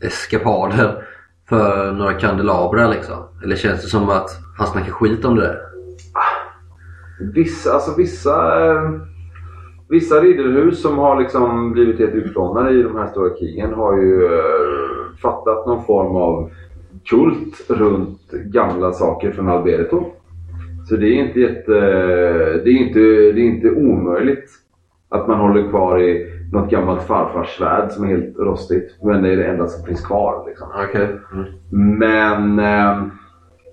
[0.00, 1.02] eskapader
[1.48, 3.16] för några kandelabrar liksom?
[3.44, 5.58] Eller känns det som att han snackar skit om det där?
[7.34, 8.90] Vissa, alltså vissa, eh,
[9.88, 14.24] vissa ridderhus som har liksom blivit helt utplånade i de här stora krigen har ju
[14.24, 16.50] eh, fattat någon form av
[17.10, 20.04] kult runt gamla saker från Alberto.
[20.88, 21.72] Så det är inte jätte,
[22.64, 24.50] det är inte, det är inte omöjligt
[25.08, 28.96] att man håller kvar i något gammalt farfars svärd som är helt rostigt.
[29.02, 30.44] Men det är det enda som finns kvar.
[30.48, 30.68] Liksom.
[30.88, 31.08] Okej.
[31.70, 33.02] Men eh,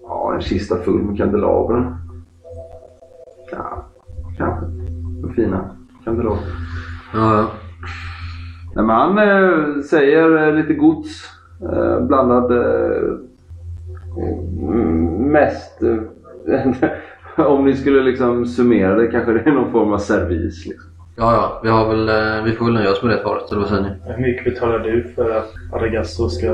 [0.04, 1.98] ja, en kista full med kandelabrar.
[3.52, 3.86] Ja,
[4.38, 4.66] kanske.
[5.22, 5.70] De fina
[6.04, 6.44] kandelabrar.
[7.14, 7.52] Ja.
[8.76, 11.33] Nej, men han eh, säger eh, lite gods.
[11.72, 12.52] Eh, blandad...
[12.52, 13.14] Eh,
[15.20, 15.84] mest...
[15.84, 16.68] Eh,
[17.48, 20.66] om ni skulle liksom summera det kanske det är någon form av servis.
[20.66, 20.90] Liksom.
[21.16, 21.60] Ja, ja.
[21.64, 24.14] Vi, har väl, vi får väl nöja oss med det svaret, eller vad säger ni?
[24.14, 26.46] Hur mycket betalar du för att Adagasto ska...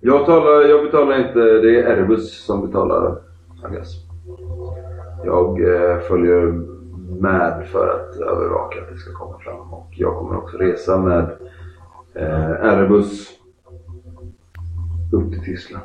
[0.00, 3.16] Jag, betalar, jag betalar inte, det är Airbus som betalar
[3.64, 4.06] Agas.
[5.24, 6.52] Jag eh, följer
[7.20, 11.30] med för att övervaka att det ska komma fram och jag kommer också resa med
[12.14, 13.28] eh, Airbus
[15.12, 15.78] upp till Tisla.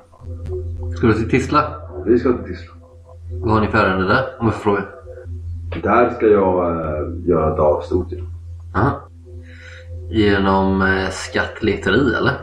[0.95, 1.63] Ska du till Tisla?
[2.05, 2.73] Vi ska till Tisla.
[3.41, 4.83] Vad har ni för ärende där, om jag får fråga?
[5.83, 8.11] Där ska jag eh, göra ett avstort.
[8.11, 8.23] ju.
[8.75, 9.01] Aha.
[10.09, 12.33] Genom eh, skattleteri, eller?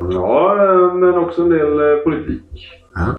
[0.00, 2.68] Ja, eh, men också en del eh, politik.
[2.96, 3.18] Aha.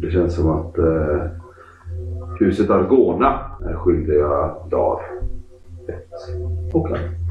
[0.00, 1.22] Det känns som att eh,
[2.38, 5.00] huset Argona är skyldiga Dar
[5.88, 7.25] ett och annat.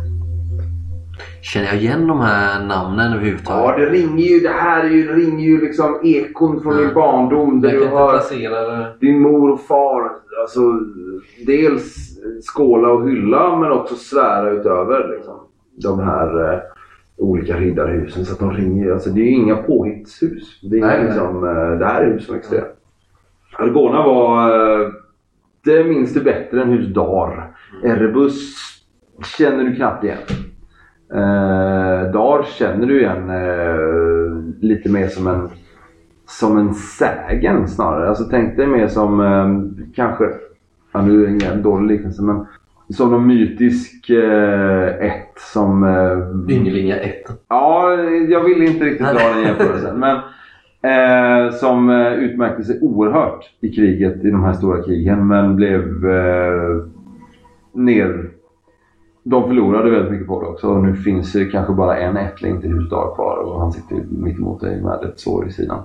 [1.53, 3.77] Känner jag igen de här namnen Ja, överhuvudtaget?
[3.77, 4.39] det ringer ju.
[4.39, 6.93] Det här är ju, det ringer ju liksom ekon från din Ja.
[6.93, 7.61] barndom.
[7.61, 10.11] Där jag du har placera din mor och far.
[10.41, 10.59] Alltså,
[11.47, 11.95] dels
[12.53, 15.39] skåla och hylla men också svära utöver liksom,
[15.83, 16.59] de här eh,
[17.17, 18.25] olika riddarhusen.
[18.25, 18.91] Så att de ringer.
[18.91, 20.59] Alltså, det är ju inga påhittshus.
[20.61, 21.05] Det, är Nej, nej.
[21.05, 22.67] liksom, eh, det här är hus som existerar.
[23.57, 24.49] Argona var...
[24.81, 24.87] Eh,
[25.65, 27.55] det minns du bättre än hus Dar.
[27.83, 28.55] Erebus
[29.37, 30.17] känner du knappt igen.
[31.13, 35.49] Eh, Dar känner du igen eh, lite mer som en
[36.27, 38.09] som en sägen snarare.
[38.09, 40.25] Alltså tänk dig mer som eh, kanske,
[40.93, 42.45] ja, nu är det ingen dålig liknelse men
[42.89, 45.83] som någon mytisk eh, ett som...
[45.83, 47.13] Eh, Ynglinga 1.
[47.49, 47.93] Ja,
[48.29, 49.99] jag vill inte riktigt dra den jämförelsen.
[49.99, 50.17] Men
[50.81, 55.27] eh, som eh, utmärkte sig oerhört i kriget, i de här stora krigen.
[55.27, 56.83] Men blev eh,
[57.73, 58.29] ner...
[59.27, 60.67] De förlorade väldigt mycket på det också.
[60.67, 64.37] Och nu finns det kanske bara en ättling till Husdar kvar och han sitter mitt
[64.37, 65.83] emot dig med ett sår i sidan.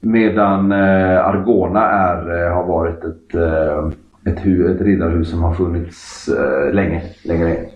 [0.00, 3.88] Medan eh, Argona är, eh, har varit ett, eh,
[4.32, 7.68] ett, hu, ett riddarhus som har funnits eh, länge, länge, länge.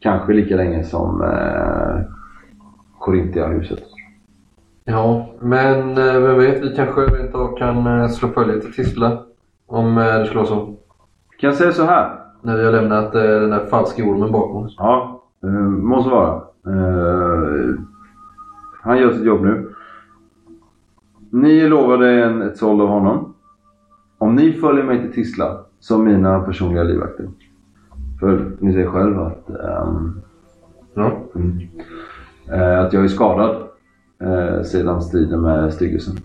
[0.00, 2.00] Kanske lika länge som eh,
[2.98, 3.82] Korintiahuset.
[4.84, 9.22] Ja, men eh, vem vet, vi kanske rent av kan eh, slå följe till Tisla.
[9.66, 10.64] Om det skulle vara så.
[11.40, 12.25] Kan jag säga så här?
[12.46, 14.74] När vi har lämnat eh, den där falska ormen bakom oss.
[14.78, 16.34] Ja, eh, måste vara.
[16.66, 17.74] Eh,
[18.82, 19.68] han gör sitt jobb nu.
[21.30, 23.34] Ni lovade en, ett såld av honom.
[24.18, 27.28] Om ni följer mig till Tisla som mina personliga livvakter.
[28.20, 30.20] För ni säger själv att, ehm,
[30.94, 31.12] Ja.
[31.34, 31.58] mm,
[32.52, 33.56] eh, att jag är skadad
[34.18, 36.16] eh, sedan striden med styggelsen.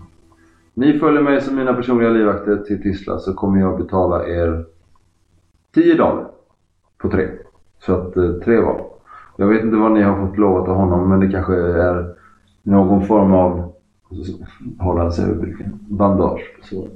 [0.74, 4.64] Ni följer mig som mina personliga livvakter till Tisla så kommer jag betala er
[5.74, 6.26] 10 daler
[6.98, 7.28] på tre.
[7.78, 8.80] Så att eh, tre val.
[9.36, 12.14] Jag vet inte vad ni har fått lovat av honom men det kanske är
[12.62, 13.72] någon form av
[14.78, 15.78] hålla sig över blicken.
[15.88, 16.56] Bandage.
[16.62, 16.88] Så.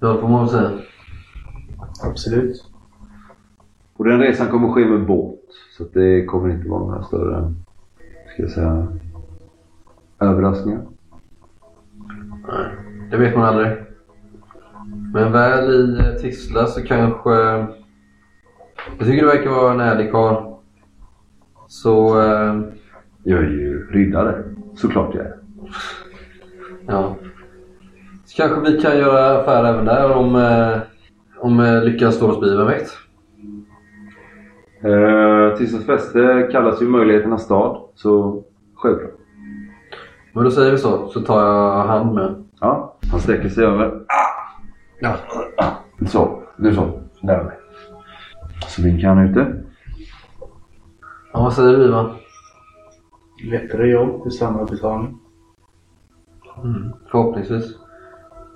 [0.00, 0.70] Ja, det får man väl säga.
[2.02, 2.64] Absolut.
[3.96, 5.38] Och den resan kommer ske med båt.
[5.76, 7.52] Så att det kommer inte vara några större,
[8.32, 8.86] ska jag säga,
[10.18, 10.80] överraskningar.
[12.48, 12.66] Nej,
[13.10, 13.91] det vet man aldrig.
[15.12, 17.30] Men väl i eh, Tisla så kanske...
[18.98, 20.52] Jag tycker det verkar vara en ärlig karl.
[21.66, 22.60] Så, eh,
[23.22, 24.44] Jag är ju riddare.
[24.74, 25.36] Såklart jag är.
[26.86, 27.16] ja.
[28.24, 30.78] Så kanske vi kan göra affär även där om, eh,
[31.38, 32.88] om eh, lyckan står oss bi, vem vet?
[34.84, 37.80] Eh, Tissens fäste kallas ju möjligheternas stad.
[37.94, 38.42] Så
[38.74, 39.10] självklart.
[40.32, 42.44] Men då säger vi så, så tar jag hand med.
[42.60, 44.00] Ja, han sträcker sig över.
[45.02, 45.16] Ja.
[46.06, 47.00] Så, nu så.
[47.20, 47.56] Nära mig.
[48.68, 49.62] Så vinkar han ute.
[51.32, 52.10] ja vad säger du Ivan?
[53.50, 55.18] Lättare jobb för samma betalning.
[57.10, 57.76] Förhoppningsvis.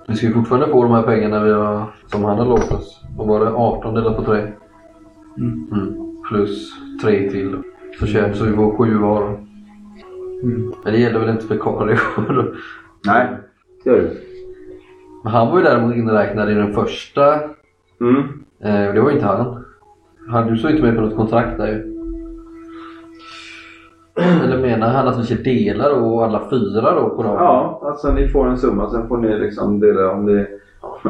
[0.07, 3.03] Vi ska ju fortfarande få de här pengarna vi har, som han har lovat oss.
[3.17, 3.51] Vad var det?
[3.51, 4.51] 18 delat på 3?
[5.37, 5.67] Mm.
[5.71, 6.17] Mm.
[6.29, 7.61] Plus 3 till.
[7.99, 9.27] Så köp så vi får 7 var.
[10.43, 10.73] Mm.
[10.83, 12.57] Men det gäller väl inte för Karl i år.
[13.05, 13.27] Nej,
[13.83, 14.26] det gör du.
[15.27, 17.33] Han var ju däremot inräknad i den första.
[18.01, 18.23] Mm.
[18.63, 19.63] Eh, det var ju inte han.
[20.29, 20.47] han.
[20.47, 21.93] Du såg inte med på något kontrakt där ju.
[24.43, 27.33] Eller menar han att vi ska dela då alla fyra då på dem?
[27.33, 28.89] Ja, alltså ni får en summa.
[28.89, 30.47] Sen får ni liksom dela om det...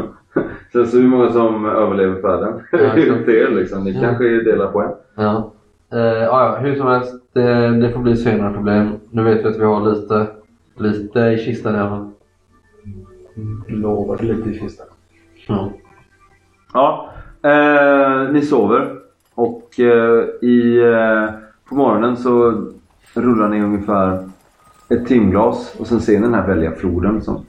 [0.73, 2.53] Sen så hur många som överlever färden.
[2.71, 3.83] Ja, upp till er liksom.
[3.83, 4.01] Ni Ja.
[4.01, 4.91] kanske delar på en.
[5.15, 5.51] Ja.
[5.89, 7.13] Ja, ja, hur som helst.
[7.33, 8.89] Det, det får bli senare problem.
[9.11, 10.27] Nu vet vi att vi har lite,
[10.77, 12.09] lite i kistan i alla fall.
[13.67, 14.87] Lovade lite i kistan.
[15.47, 15.71] Ja.
[16.73, 17.09] Ja,
[17.43, 18.95] eh, ni sover.
[19.33, 21.33] Och Och eh, i, eh,
[21.69, 22.63] på morgonen så
[23.13, 24.29] rullar ni ungefär
[24.89, 27.45] ett timglas och sen ser ni den här väldiga floden som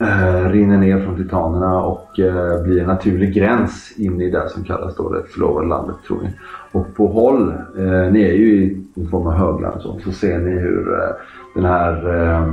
[0.00, 4.64] eh, rinner ner från titanerna och eh, blir en naturlig gräns in i det som
[4.64, 6.28] kallas då det förlovade landet tror ni.
[6.72, 10.38] Och på håll, eh, ni är ju i en form av högland så, så ser
[10.38, 11.14] ni hur eh,
[11.54, 12.52] den här eh,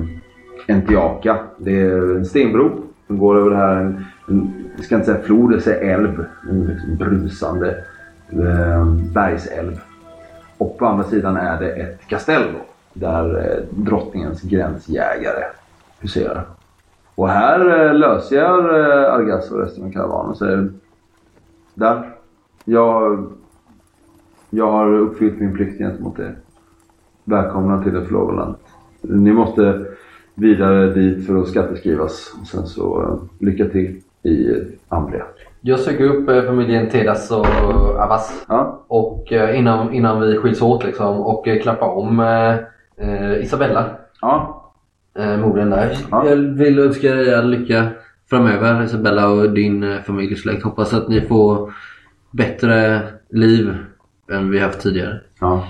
[0.67, 2.71] Entiaka, det är en stenbro
[3.07, 6.25] som går över det här, en, en, jag ska inte säga flod, jag säger älv.
[6.49, 7.83] En liksom brusande
[8.29, 9.81] eh, bergsälv.
[10.57, 12.59] Och på andra sidan är det ett kastell då,
[12.93, 15.43] där eh, drottningens gränsjägare
[15.99, 16.45] huserar.
[17.15, 20.69] Och här eh, lösgör eh, Argas och resten av karavanen och säger
[21.73, 22.09] Där.
[22.65, 23.27] Jag,
[24.49, 26.35] jag har uppfyllt min plikt gentemot er.
[27.23, 28.61] Välkomna till det förlovade landet.
[29.01, 29.85] Ni måste
[30.35, 32.33] vidare dit för att skatteskrivas.
[32.41, 34.47] Och sen så eh, lycka till i
[34.89, 35.23] Ambria.
[35.61, 38.45] Jag söker upp eh, familjen Tedas och Abbas.
[38.47, 42.19] Ja, Och eh, innan, innan vi skiljs åt liksom och klappar om
[42.97, 43.85] eh, Isabella.
[44.21, 44.57] ja,
[45.19, 45.97] Eh, morden där.
[46.11, 46.29] Ja.
[46.29, 47.87] Jag vill önska dig all lycka
[48.29, 50.63] framöver Isabella och din familj och släkt.
[50.63, 51.73] Hoppas att ni får
[52.31, 53.75] bättre liv
[54.31, 55.19] än vi haft tidigare.
[55.39, 55.67] ja.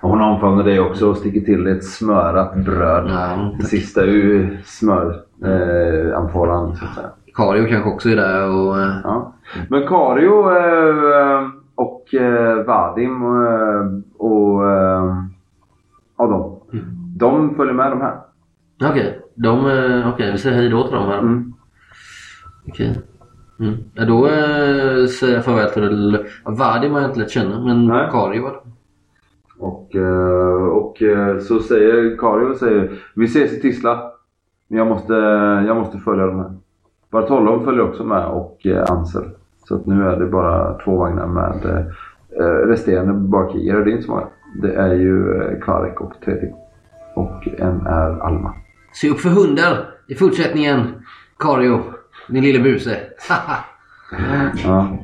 [0.00, 3.06] Hon omfamnar dig också och sticker till ett smörat bröd.
[3.10, 7.10] Ja, Det sista ur smöramfåran eh, så att säga.
[7.34, 8.78] Kario kanske också är där och...
[8.80, 9.32] eh, Ja.
[9.68, 13.22] Men Kario eh, och eh, Vadim
[14.18, 14.62] och
[16.18, 16.60] ja, de,
[17.16, 18.16] de följer med de här.
[18.90, 21.18] Okej, de, eh, okej, vi säger hej då till dem här.
[21.18, 21.52] Mm.
[22.68, 23.00] Okej.
[23.60, 23.74] Mm.
[23.94, 24.28] Ja, då
[25.08, 28.08] säger jag farväl till Vadim har jag inte lärt känna men Nej.
[28.10, 28.56] Kario var det.
[29.60, 34.12] Och, eh, och eh, så säger Kario säger vi ses i Tisla.
[34.68, 35.12] Men jag måste,
[35.66, 36.52] jag måste följa de här.
[37.10, 39.24] Bartolom följer också med och eh, Ansel.
[39.64, 41.86] Så att nu är det bara två vagnar med
[42.66, 43.84] resterande barkrigare.
[43.84, 44.26] Det är inte så många.
[44.62, 46.48] Det är ju Kvarek och Teddy.
[47.14, 48.54] Och en är Alma.
[48.92, 50.80] Se upp för hundar i fortsättningen
[51.38, 51.82] Kario,
[52.28, 52.96] din lille buse.
[54.64, 54.98] Ja.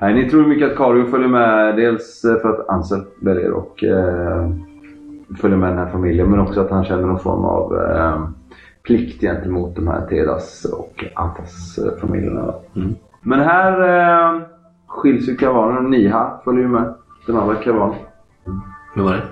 [0.00, 3.84] Nej, ni tror mycket att Kario följer med dels eh, för att Ansel väljer och
[3.84, 4.50] eh,
[5.40, 8.28] följer med den här familjen men också att han känner någon form av eh,
[8.82, 12.54] plikt gentemot de här Tedas och Antas eh, familjerna.
[13.22, 14.40] Men här eh,
[14.86, 16.94] skiljs ju karavanen och Niha följer ju med
[17.26, 17.98] den andra karavanen.
[18.94, 19.22] Hur var det?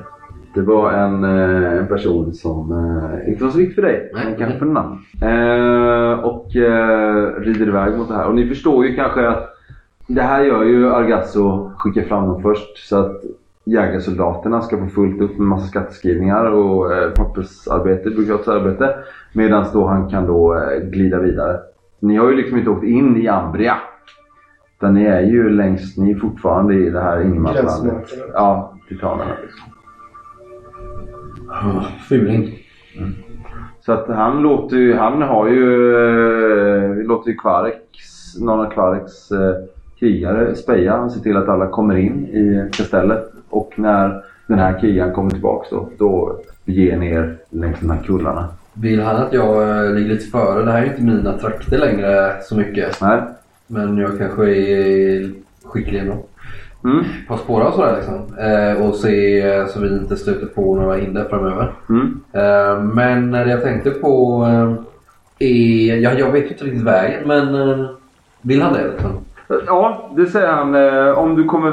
[0.55, 2.73] Det var en, eh, en person som
[3.29, 4.99] inte var så viktig för dig, Nej, men kanske för någon annan.
[5.23, 8.27] Eh, och eh, rider iväg mot det här.
[8.27, 9.56] Och ni förstår ju kanske att
[10.07, 13.23] det här gör ju Argasso, skickar fram dem först så att
[13.65, 18.95] jägarsoldaterna ska få fullt upp med massa skatteskrivningar och eh, pappersarbete, byråkratiskt arbete.
[19.33, 21.61] Medan då han kan då eh, glida vidare.
[22.01, 23.77] Ni har ju liksom inte åkt in i Ambria.
[24.79, 28.09] Utan ni är ju längst, ni är fortfarande i det här ingenmanslandet.
[28.33, 29.73] Ja, titanerna liksom.
[32.09, 32.59] Fuling.
[33.81, 39.31] Så att han låter ju, han har ju, eh, låter ju Kvareks, någon av Kvareks
[39.31, 39.55] eh,
[39.99, 40.97] krigare speja.
[40.97, 43.33] Han ser till att alla kommer in i kastellet.
[43.49, 48.03] Och när den här krigaren kommer tillbaks då, då ger ni er längs de här
[48.07, 48.49] kullarna.
[48.73, 50.65] Vill han att jag eh, ligger lite före?
[50.65, 53.01] Det här är ju inte mina trakter längre så mycket.
[53.01, 53.21] Nej?
[53.67, 55.31] Men jag kanske är
[55.65, 56.25] skicklig ändå.
[56.85, 57.05] Mm.
[57.29, 58.37] På spåra och sådär liksom.
[58.39, 61.73] Eh, och se eh, så vi inte stöter på några hinder framöver.
[61.89, 62.21] Mm.
[62.33, 64.75] Eh, men det jag tänkte på eh,
[65.39, 65.97] är...
[65.97, 67.87] Ja, jag vet ju inte riktigt vägen men eh,
[68.43, 69.11] vill han det liksom?
[69.67, 70.75] Ja, det säger han.
[70.75, 71.71] eh, Om du kommer...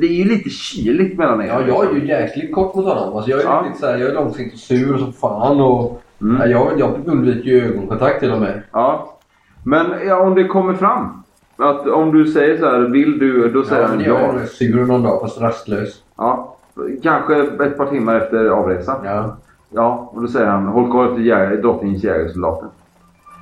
[0.00, 1.46] Det är ju lite kyligt mellan er.
[1.46, 3.16] Ja, jag är ju jäkligt kort mot honom.
[3.16, 3.62] Alltså, jag är Ja.
[3.64, 6.02] riktigt såhär, jag är långsiktigt sur som fan och...
[6.22, 6.40] Mm.
[6.40, 8.62] Ja, jag, jag undviker ju ögonkontakt till och med.
[8.72, 9.18] Ja.
[9.64, 11.22] Men ja, om det kommer fram.
[11.56, 13.48] Att om du säger så här, vill du?
[13.52, 14.40] Då säger Ja, han men jag ja.
[14.40, 16.02] är sur någon dag fast rastlös.
[16.16, 16.56] ja.
[17.02, 18.96] Kanske ett par timmar efter avresan.
[19.04, 19.36] Ja.
[19.70, 22.68] Ja, och då säger han håll koll efter drottningens jägarsoldater.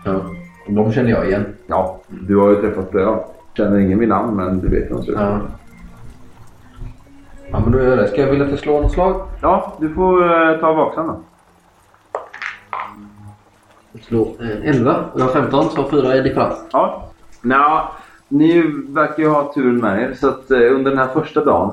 [0.05, 0.13] ja.
[0.69, 1.45] De känner jag igen.
[1.67, 3.19] Ja, du har ju träffat flera.
[3.61, 5.19] Känner ingen vid namn men du vet hur de ser ut.
[5.21, 5.41] Ja.
[7.51, 8.09] Ja men då gör jag det.
[8.09, 9.23] Ska jag vilja att jag slår något slag?
[9.43, 11.21] Ja, du får eh, ta vaksam då.
[14.01, 16.55] Slå eh, 11 och jag har 15 så 4 är differens.
[16.73, 17.11] Ja.
[17.43, 17.89] Nå,
[18.29, 21.73] ni verkar ju ha turen med er så att eh, under den här första dagen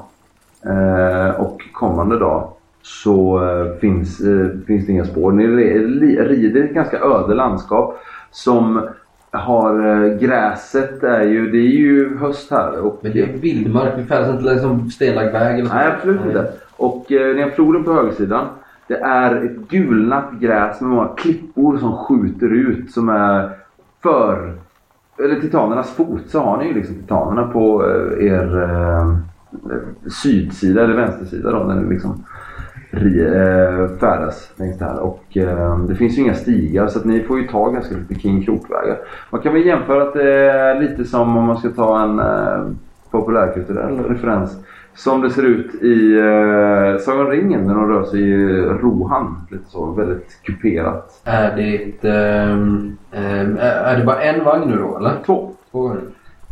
[0.65, 2.49] eh, och kommande dag
[2.81, 3.41] så
[3.81, 4.21] finns,
[4.67, 5.31] finns det inga spår.
[5.31, 7.99] Ni rider i ett ganska öde landskap
[8.31, 8.89] som
[9.37, 12.79] har eh, gräset är ju, det är ju höst här.
[12.79, 13.93] Och, Men det är vildmark.
[13.97, 15.75] Vi färdas inte liksom stenlagd väg eller så.
[15.75, 16.51] Nej, absolut inte.
[16.77, 18.45] Och eh, har floden på högersidan.
[18.87, 23.49] Det är ett gulnat gräs med många klippor som skjuter ut som är
[24.03, 24.53] för...
[25.23, 29.09] Eller titanernas fot så har ni ju liksom titanerna på eh, er, eh,
[29.71, 32.23] eh, sydsida eller vänstersida då, när ni liksom
[33.99, 34.99] färdas längs det här.
[34.99, 38.21] Och eh, det finns ju inga stigar så att ni får ju ta ganska mycket
[38.21, 38.97] King Krokvägar.
[39.29, 42.71] Man kan väl jämföra att det är lite som om man ska ta en eh,
[43.11, 44.57] populärkulturell referens.
[44.95, 49.47] Som det ser ut i eh, Sagan ringen när de rör sig i Rohan.
[49.51, 51.21] Lite så, väldigt kuperat.
[51.23, 52.09] Är det...
[52.09, 52.97] ehm,
[53.59, 55.13] är det bara en vagn nu då eller?
[55.25, 55.51] Två.
[55.71, 56.01] Två vagnar.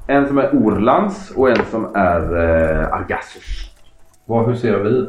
[0.08, 3.72] En som är Orlands och en som är eh, Argassos.
[4.26, 5.08] Vad huserar vi?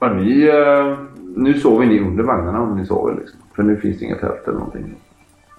[0.00, 0.98] Ja, ni, eh,
[1.36, 3.40] nu sover ni under vagnarna om ni sover liksom.
[3.56, 4.94] För nu finns det inga tält eller någonting.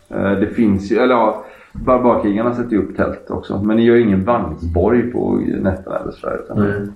[0.09, 3.61] Eh, det finns ju, eller ja, barbarkrigarna sätter ju upp tält också.
[3.63, 6.39] Men ni gör ju ingen vagnsborg på nätterna eller sådär.
[6.45, 6.87] Utan Nej.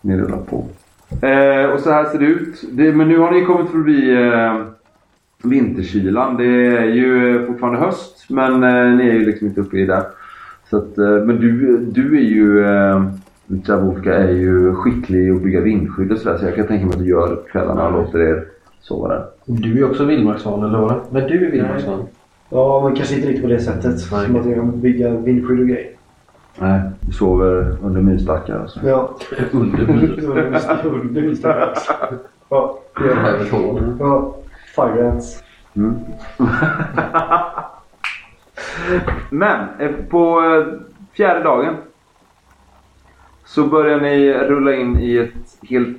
[0.00, 0.64] ni rullar på.
[1.26, 2.64] Eh, och så här ser det ut.
[2.72, 4.62] Det, men nu har ni kommit förbi eh,
[5.42, 6.36] vinterkylan.
[6.36, 8.24] Det är ju fortfarande höst.
[8.28, 10.06] Men eh, ni är ju liksom inte uppe i det.
[10.70, 12.64] Så att, eh, men du, du är ju...
[13.46, 16.38] Javolka är ju skicklig i att bygga vindskydd och sådär.
[16.38, 18.44] Så jag kan tänka mig att du gör det på kvällarna och låter er
[18.80, 19.24] sova där.
[19.44, 20.94] Du är också vildmarksvan eller vad?
[21.10, 22.06] Men du är vildmarksvan?
[22.50, 23.94] Ja, men kanske inte riktigt på det sättet.
[24.12, 24.26] Nej.
[24.26, 25.90] Som att jag kan bygga vindskydd och grejer.
[26.58, 28.80] Nej, du sover under myrstackar och så.
[28.84, 29.10] Ja.
[29.52, 31.40] Under buret.
[31.42, 31.72] Ja,
[32.48, 32.78] ja.
[33.00, 33.96] Över tårna.
[34.00, 34.36] ja.
[34.76, 35.42] Fire ants.
[35.76, 35.94] Mm.
[39.30, 40.80] Men eh, på eh,
[41.16, 41.74] fjärde dagen
[43.46, 45.96] så börjar ni rulla in i ett helt,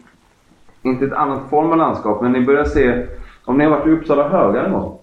[0.81, 3.05] inte ett annat form av landskap, men ni börjar se,
[3.45, 4.99] om ni har varit i Uppsala högar en gång?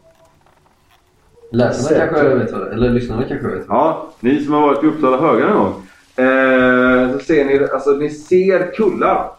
[1.50, 3.64] Läsarna kanske vet vad det Eller lyssnarna kanske vet.
[3.68, 5.72] Ja, ni som har varit i Uppsala högar en gång.
[6.16, 9.30] Eh, så ser ni, alltså ni ser kullar.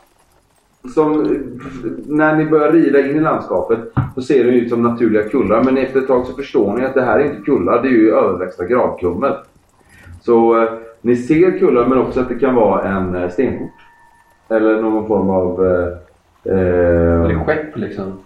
[0.93, 1.38] Som,
[2.06, 3.80] när ni börjar rida in i landskapet
[4.16, 5.64] så ser det ut som naturliga kullar.
[5.64, 7.91] Men efter ett tag så förstår ni att det här är inte kullar, det är
[7.91, 9.34] ju överväxta gravkummel.
[10.22, 10.70] Så eh,
[11.06, 13.72] ni ser kullar men också att det kan vara en eh, stenport.
[14.49, 15.66] Eller någon form av...
[15.66, 15.88] Eh,
[16.53, 18.20] eh, Eller skepp liksom.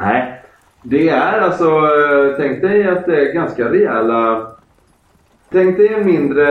[0.00, 0.42] Nej.
[0.82, 4.46] Det är alltså, eh, tänk dig att det är ganska rejäla...
[5.52, 6.46] Tänk dig en mindre...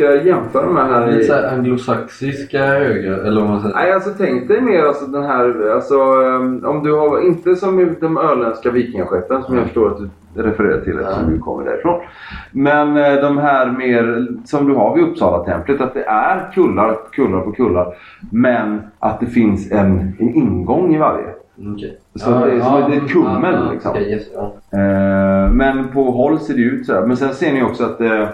[0.00, 1.12] eh, Ja, ska jag jämföra med här?
[1.12, 3.74] Lite såhär anglosaxiska högar, eller vad man säger.
[3.74, 7.94] Nej, alltså tänk dig mer alltså den här, alltså um, om du har, inte som
[8.00, 11.30] de öländska vikingaskeppen som jag förstår att du refererar till eftersom Ja.
[11.30, 12.00] du kommer därifrån.
[12.52, 17.40] Men eh, de här mer som du har vid Uppsala-templet, att det är kullar, kullar
[17.40, 17.94] på kullar.
[18.32, 21.26] Men att det finns en, en ingång i varje.
[21.74, 21.98] Okej.
[22.14, 23.90] Så det är som ett kummel, liksom.
[23.90, 24.54] Okej, yes, ja.
[24.78, 27.06] Eh, men på håll ser det ut sådär.
[27.06, 28.28] Men sen ser ni också att det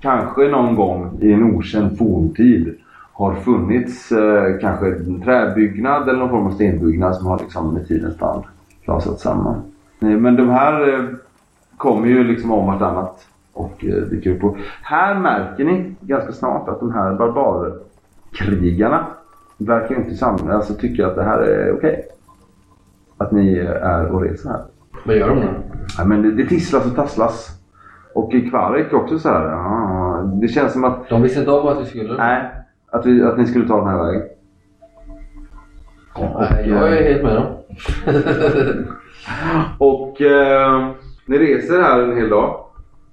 [0.00, 2.74] kanske någon gång i en okänd forntid
[3.12, 7.88] har funnits eh, kanske en träbyggnad eller någon form av stenbyggnad som har liksom med
[7.88, 8.42] tidens tand
[8.84, 9.54] klasat samman.
[10.00, 11.04] Eh, men de här eh,
[11.76, 14.44] kommer ju liksom om vartannat och eh, dyker upp.
[14.44, 19.06] Och här märker ni ganska snart att de här barbarkrigarna
[19.58, 22.02] verkar inte sam- alltså tycka att det här är okej.
[23.16, 24.60] Att ni är och reser här.
[25.06, 25.46] Vad gör de då?
[25.98, 27.55] Ja, men det, det tisslas och tasslas.
[28.16, 29.44] Och i Kvarek också så här.
[29.44, 31.08] Ah, det känns som att...
[31.08, 32.16] De visste inte om att vi skulle?
[32.16, 32.50] Nej.
[32.90, 34.22] Att, vi, att ni skulle ta den här vägen.
[36.18, 37.46] Nej, jag är helt med dem.
[39.78, 40.90] Och eh,
[41.26, 42.64] ni reser här en hel dag.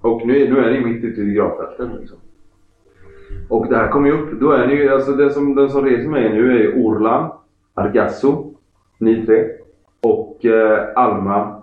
[0.02, 1.98] Och nu, nu är ni mitt ute i gravfälten.
[2.00, 2.18] Liksom.
[3.50, 4.40] Och det här kommer ju upp.
[4.40, 7.32] Då är ni alltså den som, den som reser med er nu är Orlan,
[7.74, 8.54] Argasso,
[8.98, 9.46] ni tre.
[10.02, 11.62] Och eh, Alma,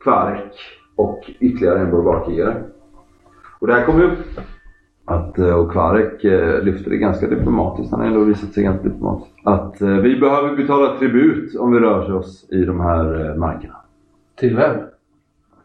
[0.00, 0.52] Kvarek
[0.96, 2.62] och ytterligare en barbarkrigare.
[3.58, 4.18] Och det här kommer upp
[5.04, 7.90] att, eh, och Kvarek eh, lyfter det ganska diplomatiskt.
[7.90, 9.32] Han har ändå visat sig ganska diplomatisk.
[9.44, 13.76] Att eh, vi behöver betala tribut om vi rör oss i de här markerna.
[14.36, 14.76] Till vem?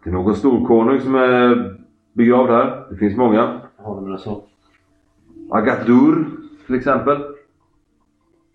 [0.06, 1.76] Är någon storkonung som är
[2.14, 2.86] begravd här.
[2.90, 3.60] Det finns många.
[3.78, 4.44] Har du något så?
[5.50, 6.26] Agatur
[6.66, 7.18] till exempel.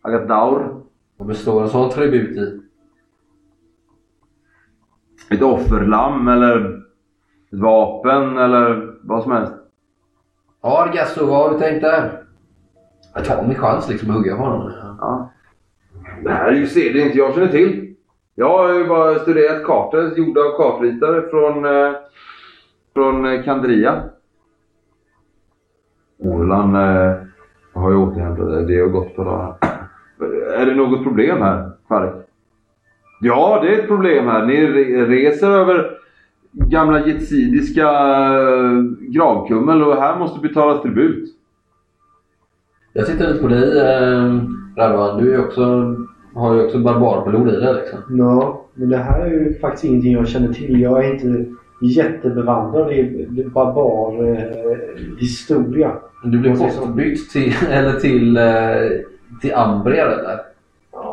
[0.02, 0.80] Agadaur.
[1.16, 2.60] Vad består en sån tribut i?
[5.30, 6.82] Ett offerlamm eller
[7.52, 9.52] ett vapen eller vad som helst.
[10.62, 12.22] Ja, Argasso, vad har du tänkt där?
[13.14, 14.72] Jag tar min chans liksom att hugga på honom.
[15.00, 15.30] Ja.
[16.22, 17.94] Det här är ju seder inte jag känner till.
[18.34, 21.92] Jag har ju bara studerat kartor gjorda av kartritare från, eh,
[22.94, 24.02] från eh, Kandria.
[26.18, 27.14] Orlan eh,
[27.74, 28.66] har ju återhämtat det.
[28.66, 29.56] Det har gått på dagar.
[30.56, 32.25] Är det något problem här, Farik?
[33.20, 34.46] Ja, det är ett problem här.
[34.46, 35.90] Ni re- reser över
[36.52, 41.28] gamla jetsidiska eh, gravkummel och här måste betalas tribut.
[42.92, 44.40] Jag tittar lite på dig eh,
[44.76, 45.22] Radvan.
[45.22, 45.94] Du är också,
[46.34, 47.98] har ju också barbarblod i dig liksom.
[48.18, 50.80] Ja, men det här är ju faktiskt ingenting jag känner till.
[50.80, 54.76] Jag är inte jättebevandrad i barbar eh,
[55.18, 55.92] historia.
[56.24, 56.70] Du säga.
[56.80, 58.44] bortbytt till, eller till, eh,
[59.40, 60.38] till Ambrier eller?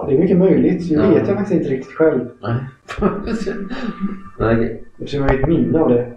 [0.03, 0.89] Ja, det är mycket möjligt.
[0.89, 1.09] Det Ja.
[1.09, 2.19] vet jag faktiskt inte riktigt själv.
[2.41, 2.55] Nej.
[4.99, 6.07] Eftersom jag har ett minne av det.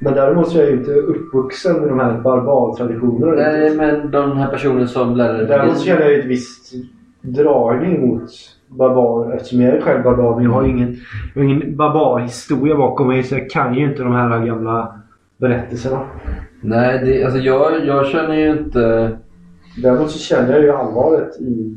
[0.00, 3.32] Men däremot så är jag ju inte uppvuxen med de här barbartraditionerna.
[3.32, 6.72] Nej, men den här personen som lärde Däremot så känner jag ju ett visst
[7.20, 8.30] dragning mot
[8.68, 10.34] barbar eftersom jag är själv barbar.
[10.36, 10.96] Men jag har ingen,
[11.34, 14.94] jag har ingen barbarhistoria bakom mig så jag kan ju inte de här gamla
[15.36, 16.00] berättelserna.
[16.60, 19.10] Nej, det, alltså jag, jag känner ju inte...
[19.82, 21.74] Däremot så känner jag ju allvaret i...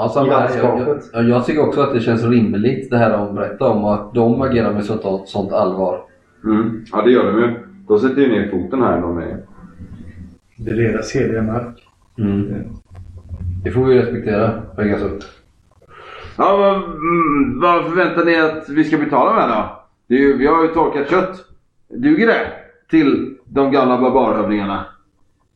[0.00, 0.26] Ja, här.
[0.26, 1.10] jag, jag, landskapet.
[1.12, 4.14] ja, jag tycker också att det känns rimligt det här de berättar om och att
[4.14, 6.00] de agerar med sånt, sånt allvar.
[6.44, 6.84] Mm.
[6.92, 7.54] Ja, det gör de ju.
[7.88, 9.00] De sätter ju ner foten här.
[9.00, 9.38] De är...
[10.56, 11.86] Det är deras heliga mark.
[12.18, 12.64] Mm.
[13.64, 15.24] Det får vi respektera, Pegasus.
[16.36, 19.82] Ja, vad, mm, vad förväntar ni att vi ska betala med då?
[20.06, 21.36] Det är ju, vi har ju torkat kött.
[21.88, 22.46] Duger det?
[22.90, 24.84] Till de gamla barbarhövdingarna.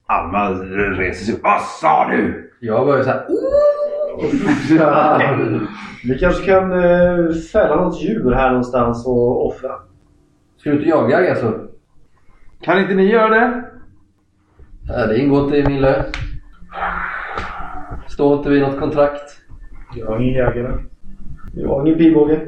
[0.06, 1.40] Alma reser sig upp.
[1.42, 2.50] Vad sa du?
[2.60, 3.26] Jag börjar såhär...
[6.04, 9.70] Vi kanske kan eh, fälla något djur här någonstans och offra.
[10.56, 11.60] Ska du inte jaga alltså?
[12.60, 13.64] Kan inte ni göra det?
[14.88, 16.04] Nej, det ingår inte i min lön.
[18.08, 19.40] Står inte vid något kontrakt.
[19.94, 20.78] Jag har ingen jägare.
[21.54, 22.46] Jag har ingen pilbåge.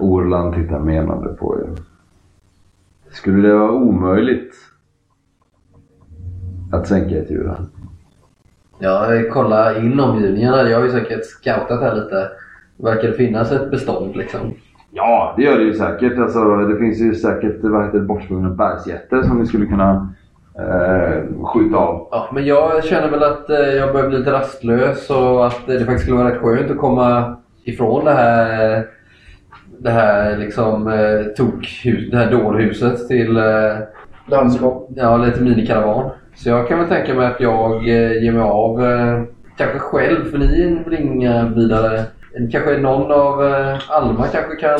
[0.00, 1.68] Orland tittar menande på er.
[3.10, 4.54] Skulle det vara omöjligt
[6.72, 7.66] att sänka ett djur här?
[8.78, 10.66] Jag kollar in omgivningen här.
[10.66, 12.28] Jag har ju säkert scoutat här lite.
[12.76, 14.54] Verkar det finnas ett bestånd liksom?
[14.90, 16.18] Ja, det gör det ju säkert.
[16.18, 20.14] Alltså, det finns ju säkert vad heter det, bortsprungna bergsjätter som vi skulle kunna
[20.58, 22.08] eh, skjuta av.
[22.10, 25.78] Ja, men jag känner väl att eh, jag börjar bli lite rastlös och att det
[25.78, 28.86] faktiskt skulle vara rätt skönt att komma ifrån det här
[29.78, 33.76] det här liksom eh, tokhus, det här dårhuset till eh,
[34.26, 34.88] Landskap.
[34.96, 36.10] ja, lite minikaravan.
[36.36, 39.22] Så jag kan väl tänka mig att jag eh, ger mig av eh,
[39.56, 42.04] kanske själv för ni är väl inga vidare.
[42.52, 44.78] Kanske någon av eh, Alma kanske kan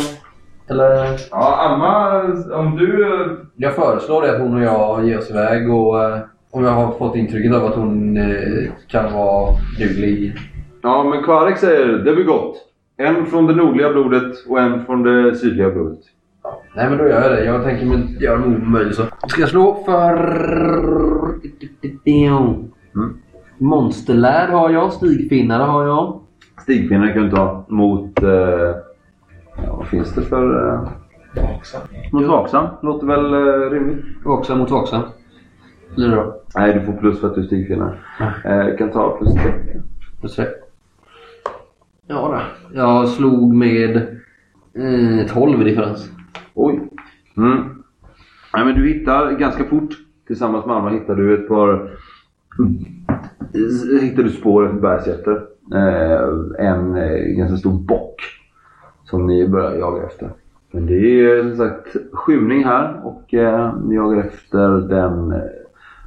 [0.69, 2.23] eller Ja, Alma,
[2.55, 3.07] om du...
[3.57, 5.95] jag föreslår det att hon och jag ger oss iväg och
[6.51, 8.19] om jag har fått intrycket av att hon
[8.89, 10.37] kan vara duglig.
[10.83, 12.57] Ja, men Kvarek säger det blir gott.
[12.97, 15.99] En från det nordliga blodet och en från det sydliga blodet.
[16.77, 17.45] Nej men då gör jag det.
[17.45, 19.03] Jag tänker mig göra en omöjlig så.
[19.29, 21.06] Ska jag slå för...
[22.95, 23.16] Mm.
[23.59, 24.93] Monsterlärd har jag.
[24.93, 26.20] Stigfinnare har jag.
[26.62, 28.22] Stigpinnar kan du ta mot...
[28.22, 28.28] Eh,
[29.57, 30.72] ja, vad finns det för...
[30.74, 30.89] Eh,
[31.43, 31.80] Vaksam.
[32.12, 32.66] mot vaksam.
[32.82, 34.05] Låter väl eh, rimligt.
[34.24, 35.03] Vaksam mot vaksam.
[35.97, 36.41] Blir det då?
[36.57, 37.99] Nej, du får plus för att du är stigfinnar.
[38.45, 39.53] Eh, kan ta plus tre.
[40.20, 40.45] Plus tre.
[42.07, 42.41] Ja då.
[42.78, 43.97] Jag slog med
[44.74, 46.11] eh, 12 i differens.
[46.55, 46.80] Oj.
[47.37, 47.82] Mm.
[48.55, 49.91] Nej, men du hittar ganska fort.
[50.27, 51.91] Tillsammans med Alma hittar du ett par...
[54.01, 55.43] Hittar du spår efter bergsjätter.
[55.74, 58.22] Eh, en eh, ganska stor bock.
[59.05, 60.31] Som ni börjar jaga efter.
[60.70, 65.41] Men det är som sagt skymning här och eh, ni jagar efter den, eh,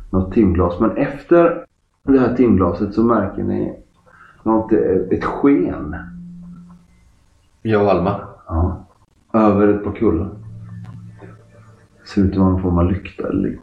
[0.10, 0.80] något timglas.
[0.80, 1.66] Men efter
[2.04, 3.80] det här timglaset så märker ni
[4.44, 4.80] något, eh,
[5.12, 5.96] ett sken.
[7.62, 8.22] Jag och Alma.
[8.48, 8.86] Ja.
[9.34, 10.30] Över ett par kullar.
[12.06, 13.58] Ser ut att vara någon form av lykta eller.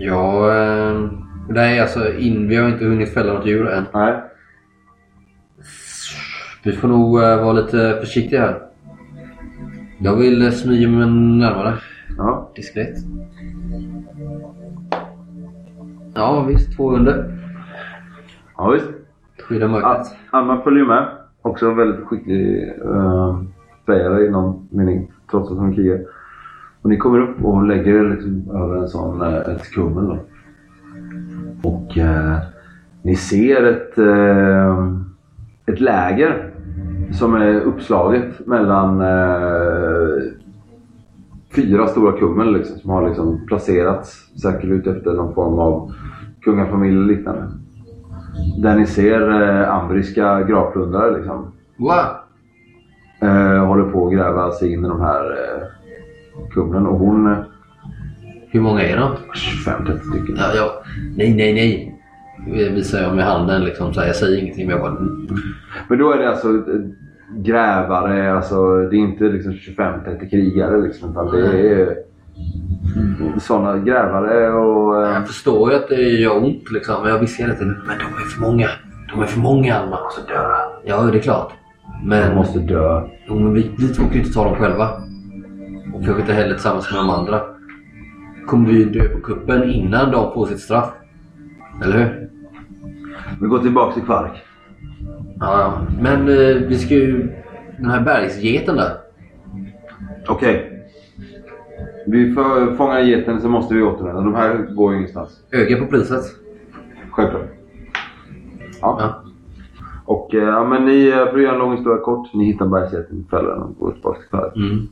[0.00, 1.10] Ja, eh,
[1.48, 3.84] nej alltså in, vi har inte hunnit fälla något djur än.
[3.94, 4.22] Nej.
[6.62, 8.58] Vi får nog eh, vara lite försiktiga här.
[9.98, 11.06] Jag vill eh, smyga mig
[11.38, 11.74] närmare.
[12.18, 12.50] Ja.
[12.54, 12.96] Diskret.
[16.14, 17.38] Ja visst, två under.
[18.56, 18.88] Ja visst.
[19.42, 20.06] Skydda mörkret.
[20.30, 21.08] Alma följer med.
[21.42, 23.42] Också väldigt skicklig uh,
[23.82, 25.12] spelare i någon mening.
[25.30, 26.00] Trots att hon krigar.
[26.82, 30.06] Och ni kommer upp och hon lägger er liksom över en sån, eh, ett kummel
[30.06, 30.18] då.
[31.68, 32.38] Och eh,
[33.02, 34.94] ni ser ett, eh,
[35.66, 36.50] ett läger
[37.12, 40.32] som är uppslaget mellan eh,
[41.54, 45.92] fyra stora kummel liksom, som har liksom placerats säkert ut efter någon form av
[46.40, 47.42] kungafamilj eller liknande.
[48.62, 51.52] Där ni ser eh, ambriska gravplundrare liksom.
[51.78, 52.06] Wow!
[53.20, 55.24] Eh, håller på att gräva sig in i de här
[56.50, 57.26] kumlen och hon...
[57.32, 57.38] Eh,
[58.50, 59.10] Hur många är de?
[59.66, 60.36] 25-30 stycken.
[60.38, 60.82] Ja, ja.
[61.16, 61.94] Nej, nej, nej.
[62.74, 63.94] Visar jag med handen liksom.
[63.94, 64.96] Så här, jag säger ingenting men jag bara...
[65.00, 65.26] mm.
[65.88, 66.80] Men då är det alltså eh,
[67.36, 71.10] grävare, alltså det är inte liksom 25-30 krigare liksom.
[71.10, 71.96] Utan det är
[73.40, 75.02] sådana grävare och...
[75.06, 77.02] Eh, Jag förstår ju att det gör ont liksom.
[77.02, 77.64] Men jag viskar lite.
[77.64, 78.68] Men de är för många.
[79.12, 79.80] De är för många.
[80.10, 80.70] Så dör han.
[80.84, 81.52] Ja, det är klart.
[82.04, 83.02] Men, De måste dö.
[83.28, 84.88] jo, men vi, vi två kan ju inte ta dem själva.
[85.98, 87.40] Och kanske inte heller tillsammans med de andra.
[88.46, 90.92] Kommer vi dö på kuppen innan de får sitt straff?
[91.82, 92.30] Eller hur?
[93.40, 94.42] Vi går tillbaka till Kvark.
[95.40, 95.86] Ja.
[96.00, 97.32] Men eh, vi ska ju...
[97.78, 98.92] Den här bergsgeten där.
[100.28, 100.84] Okej.
[102.06, 104.20] Vi får fånga geten så måste vi återvända.
[104.20, 105.44] De här går ju ingenstans.
[105.52, 106.24] Öga på priset.
[107.10, 107.48] Självklart.
[108.80, 108.98] Ja.
[109.00, 109.22] Ja.
[110.04, 112.34] Och eh, ja, men ni, eh, för att göra en lång historia kort.
[112.34, 114.56] Ni hittar bergsgeten, fäller den och går tillbaka till Kvark.
[114.56, 114.88] Mm.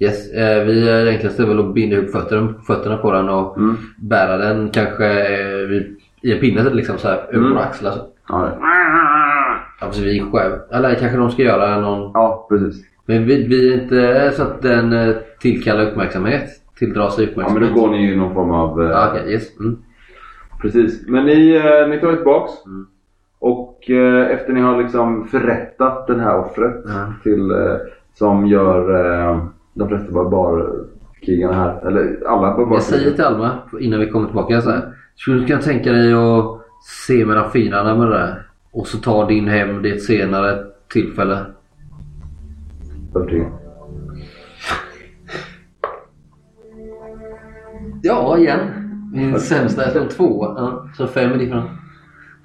[0.00, 3.56] Yes, eh, vi är enklast är väl att binda ihop fötterna, fötterna på den och
[3.58, 3.76] Mm.
[3.98, 5.82] bära den kanske eh,
[6.22, 7.50] i en pinne liksom så här, över Mm.
[7.52, 7.90] våra axlar.
[7.92, 8.00] Så.
[9.80, 10.52] Ja, precis, vi själv.
[10.72, 12.10] Eller kanske de ska göra någon...
[12.14, 12.84] ja, precis.
[13.06, 16.44] Men vi, vi är inte så att den eh, tillkallar uppmärksamhet.
[16.78, 17.74] Tilldrar sig Ja, men uppmärksamhet.
[17.74, 18.82] då går ni ju i någon form av...
[18.82, 19.58] eh, Ja, okej, yes.
[19.60, 19.76] Mm.
[20.62, 21.08] Precis.
[21.08, 22.52] Men ni, eh, ni tar tillbaks.
[22.66, 22.86] Mm.
[23.38, 26.74] Och eh, efter ni har liksom förrättat det här offret
[27.22, 27.76] till, eh,
[28.14, 28.82] som gör
[29.78, 33.16] de flesta barbarkrigarna här, eller alla Jag säger barbarkrigarna.
[33.16, 34.92] till Alma innan vi kommer tillbaka så här.
[35.16, 36.60] Skulle du kunna tänka dig att
[37.06, 38.42] se mellan fingrarna med det där?
[38.72, 41.38] Och så ta din hem vid ett senare tillfälle.
[43.14, 43.46] Övertygad.
[48.02, 48.58] Ja, igen.
[49.14, 49.82] Min sämsta.
[49.82, 50.44] Jag slog två.
[50.56, 51.70] Ja, så fem är different.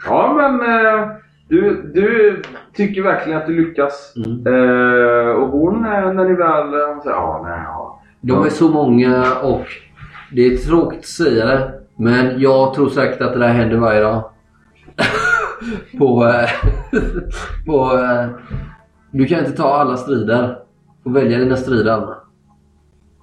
[0.06, 1.08] Ja, men eh,
[1.54, 2.42] du, du
[2.74, 4.14] tycker verkligen att du lyckas.
[4.26, 4.48] Mm.
[4.48, 6.94] Eh, och hon, eh, när ni väl...
[6.94, 8.02] Hon säger ja, nej, ja.
[8.22, 9.66] De är så många och
[10.32, 11.72] det är tråkigt att säga det.
[11.96, 14.24] Men jag tror säkert att det där händer varje dag.
[15.98, 16.26] på...
[16.26, 16.50] eh,
[17.66, 18.30] på eh,
[19.12, 20.58] du kan inte ta alla strider.
[21.04, 22.00] Får välja dina strider.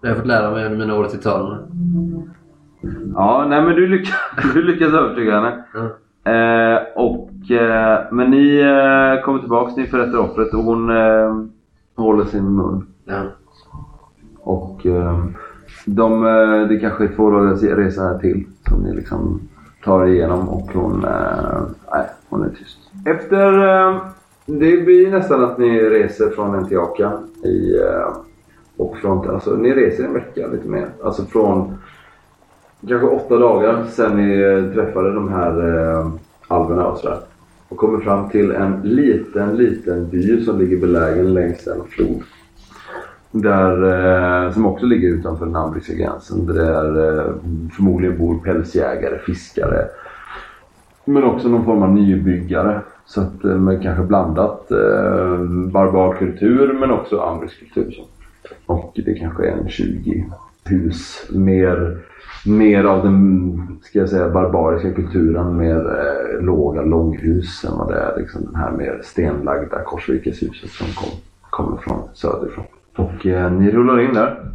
[0.00, 1.60] Det har jag fått lära mig under mina år i Italien.
[3.14, 4.14] Ja, nej men du lyckas,
[4.54, 5.64] du lyckas övertyga henne.
[5.74, 5.80] Ja.
[6.24, 7.19] Eh, och, eh,
[8.10, 11.44] men ni eh, kommer tillbaks, ni förrättar offret och hon eh,
[11.96, 12.86] håller sin mun.
[13.04, 13.22] Ja.
[14.40, 15.24] Och eh,
[15.86, 19.40] de, eh, det kanske är två dagars resa här till som ni liksom
[19.84, 22.78] tar igenom och hon, eh, nej, hon är tyst.
[23.06, 23.96] Efter, eh,
[24.46, 27.12] det blir nästan att ni reser från Antioquia
[27.44, 28.16] i, eh,
[28.76, 30.88] och från, alltså ni reser en vecka lite mer.
[31.04, 31.74] Alltså från
[32.88, 36.10] kanske åtta dagar sedan ni eh, träffade de här eh,
[36.48, 37.18] alverna och sådär.
[37.70, 42.22] Och kommer fram till en liten, liten by som ligger belägen längs en flod.
[43.30, 46.46] Där, eh, som också ligger utanför den ambriska gränsen.
[46.46, 47.32] Där det eh,
[47.76, 49.86] förmodligen bor pälsjägare, fiskare.
[51.04, 52.80] Men också någon form av nybyggare.
[53.06, 55.38] Så att eh, med kanske blandat eh,
[55.72, 57.90] barbarkultur men också ambrisk kultur.
[57.90, 58.04] Så.
[58.66, 60.26] Och det kanske är en 20
[60.64, 61.26] hus.
[61.30, 61.98] Mer,
[62.46, 65.56] mer av den ska jag säga, barbariska kulturen.
[65.56, 70.86] med eh, låga långhus än vad det är liksom den här mer stenlagda Korsvikeshuset som
[70.86, 71.18] kom,
[71.50, 72.64] kommer från söderifrån.
[72.96, 74.52] Och eh, ni rullar in där.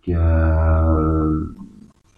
[0.00, 1.28] Och, eh,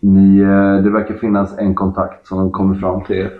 [0.01, 3.33] ni, eh, det verkar finnas en kontakt som kommer fram till er.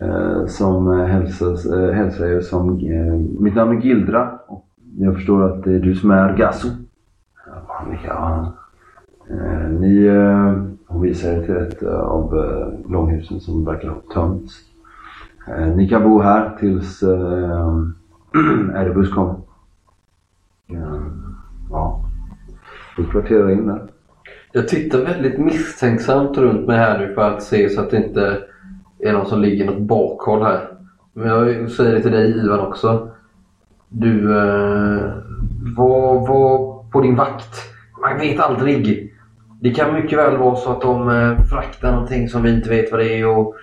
[0.00, 4.30] Eh, som eh, hälsas, eh, hälsar er som eh, Mitt namn är Gildra.
[4.46, 4.66] Och
[4.98, 6.68] jag förstår att det är du som är Gasso.
[7.46, 8.52] Ja, ja.
[9.30, 14.00] Eh, ni, eh, hon visar er till ett eh, av eh, långhusen som verkar ha
[14.14, 14.60] tömts.
[15.48, 17.02] Eh, ni kan bo här tills
[18.74, 19.34] Erebus kommer.
[21.70, 22.04] Ja.
[22.96, 23.82] Vi kvarterar in där.
[24.52, 28.38] Jag tittar väldigt misstänksamt runt mig här nu för att se så att det inte
[28.98, 30.68] är någon som ligger i något bakhåll här.
[31.12, 33.10] Men jag säger det till dig Ivan också.
[33.88, 35.12] Du eh,
[35.76, 37.56] var, var på din vakt.
[38.00, 39.09] Man vet aldrig.
[39.60, 42.90] Det kan mycket väl vara så att de eh, fraktar någonting som vi inte vet
[42.92, 43.54] vad det är och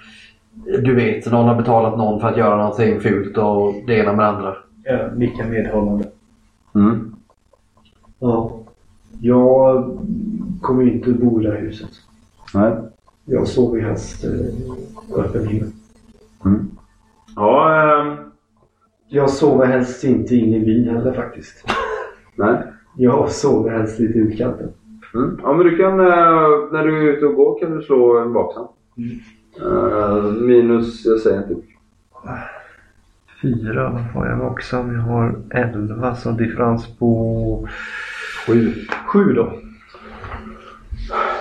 [0.83, 4.25] du vet, någon har betalat någon för att göra någonting fult och det ena med
[4.25, 4.55] det andra.
[4.83, 6.07] Ja, nickar medhållande.
[6.75, 7.15] Mm.
[8.19, 8.59] Ja.
[9.21, 9.97] Jag
[10.61, 11.89] kommer inte bo i det här huset.
[12.53, 12.71] Nej.
[13.25, 14.31] Jag sover helst eh,
[15.09, 15.69] på öppen himmel.
[16.45, 16.67] Mm.
[17.35, 18.17] Ja, ehm,
[19.07, 21.65] Jag sover helst inte in i byn heller faktiskt.
[22.35, 22.57] nej.
[22.97, 24.69] Jag sover helst lite i utkanten.
[25.18, 25.39] Mm.
[25.43, 28.34] Ja, men du kan, eh, när du är ute och går kan du slå en
[28.34, 28.68] vaksam.
[29.61, 31.55] Eh, minus, jag säger inte.
[33.41, 34.93] Fyra har jag vaksam.
[34.93, 37.68] Jag har elva så differens på
[38.47, 38.74] Sju.
[39.07, 39.53] sju då.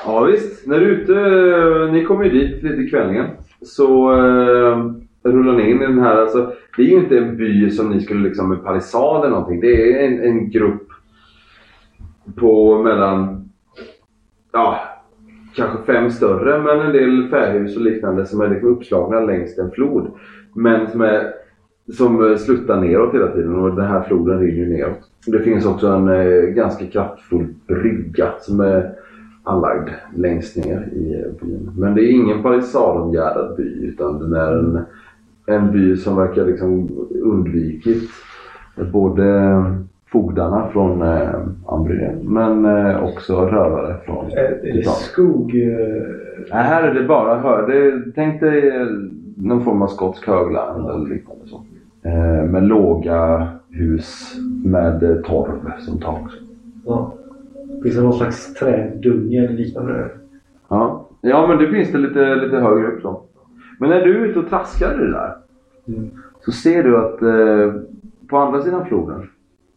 [0.04, 3.26] Ja visst, när du är ute, ni kommer ju dit lite kvällningen.
[3.62, 7.70] Så eh, rullar ni in i den här, alltså det är ju inte en by
[7.70, 9.60] som ni skulle liksom med palissad eller någonting.
[9.60, 10.88] Det är en, en grupp
[12.36, 13.45] på mellan,
[14.56, 14.80] ja,
[15.54, 19.70] kanske fem större men en del färghus och liknande som är liksom uppslagna längs en
[19.70, 20.10] flod.
[20.54, 21.32] Men som är
[21.92, 25.10] som sluttar neråt hela tiden och den här floden rinner neråt.
[25.26, 28.92] Det finns också en eh, ganska kraftfull brygga som är
[29.42, 31.70] anlagd längst ner i eh, byn.
[31.78, 34.80] Men det är ingen palissadomgärdad by utan den är en,
[35.46, 36.88] en by som verkar liksom
[37.22, 38.10] undvikit
[38.92, 39.52] både
[40.16, 41.28] fogdarna från eh,
[41.66, 45.54] Ambrien men eh, också rövare från Är, är det skog?
[45.54, 46.02] eh,
[46.50, 47.66] Nej, här är det bara hör.
[47.68, 48.86] Det, tänk dig eh,
[49.36, 51.42] någon form av skotsk högland eller liknande.
[51.46, 51.64] Så.
[52.08, 56.30] Eh, med låga hus med eh, torv som tak.
[56.86, 57.12] Ja.
[57.82, 60.08] Finns det någon slags trädunge eller liknande?
[60.68, 61.06] Ja.
[61.20, 63.20] ja, men det finns det lite, lite högre upp så.
[63.80, 65.32] Men när du är ute och traskar i det där
[65.88, 66.10] Mm.
[66.44, 67.80] så ser du att eh,
[68.28, 69.28] på andra sidan floden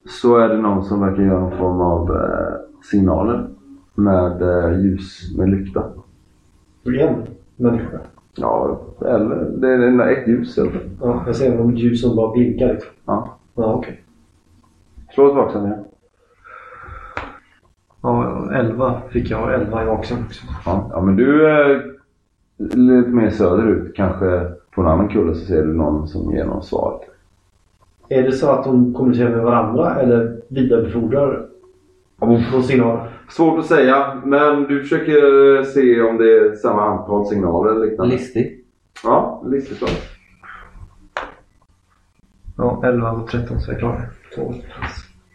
[0.08, 3.48] så är det någon som verkar göra någon form av eh, signaler
[3.96, 5.84] med eh, ljus, med lykta.
[6.86, 7.16] En
[7.56, 8.00] människa?
[8.36, 10.90] Ja, eller det är ett ljus i alla fall.
[11.02, 12.92] Ja, jag ser någon ljus som bara blinkar liksom.
[13.06, 13.38] Ja.
[13.56, 14.04] Ja, okej.
[15.14, 15.80] Slå ett vaksamhet.
[18.02, 19.54] Ja, 11 fick jag.
[19.54, 20.46] 11 i vaksam också.
[20.66, 21.96] Ja, ja men du är
[22.58, 23.96] lite mer söderut.
[23.96, 27.00] Kanske på en annan kulle så ser du någon som ger någon svar.
[28.10, 31.46] Är det så att de kommunicerar med varandra eller vidarebefordrar
[32.22, 33.00] någon signal?
[33.30, 38.14] Svårt att säga, men du försöker se om det är samma antal signaler eller liknande.
[38.16, 38.64] Listig.
[39.04, 39.90] Ja, listigt slag.
[42.58, 44.10] Ja, 11 och 13 så är jag klar.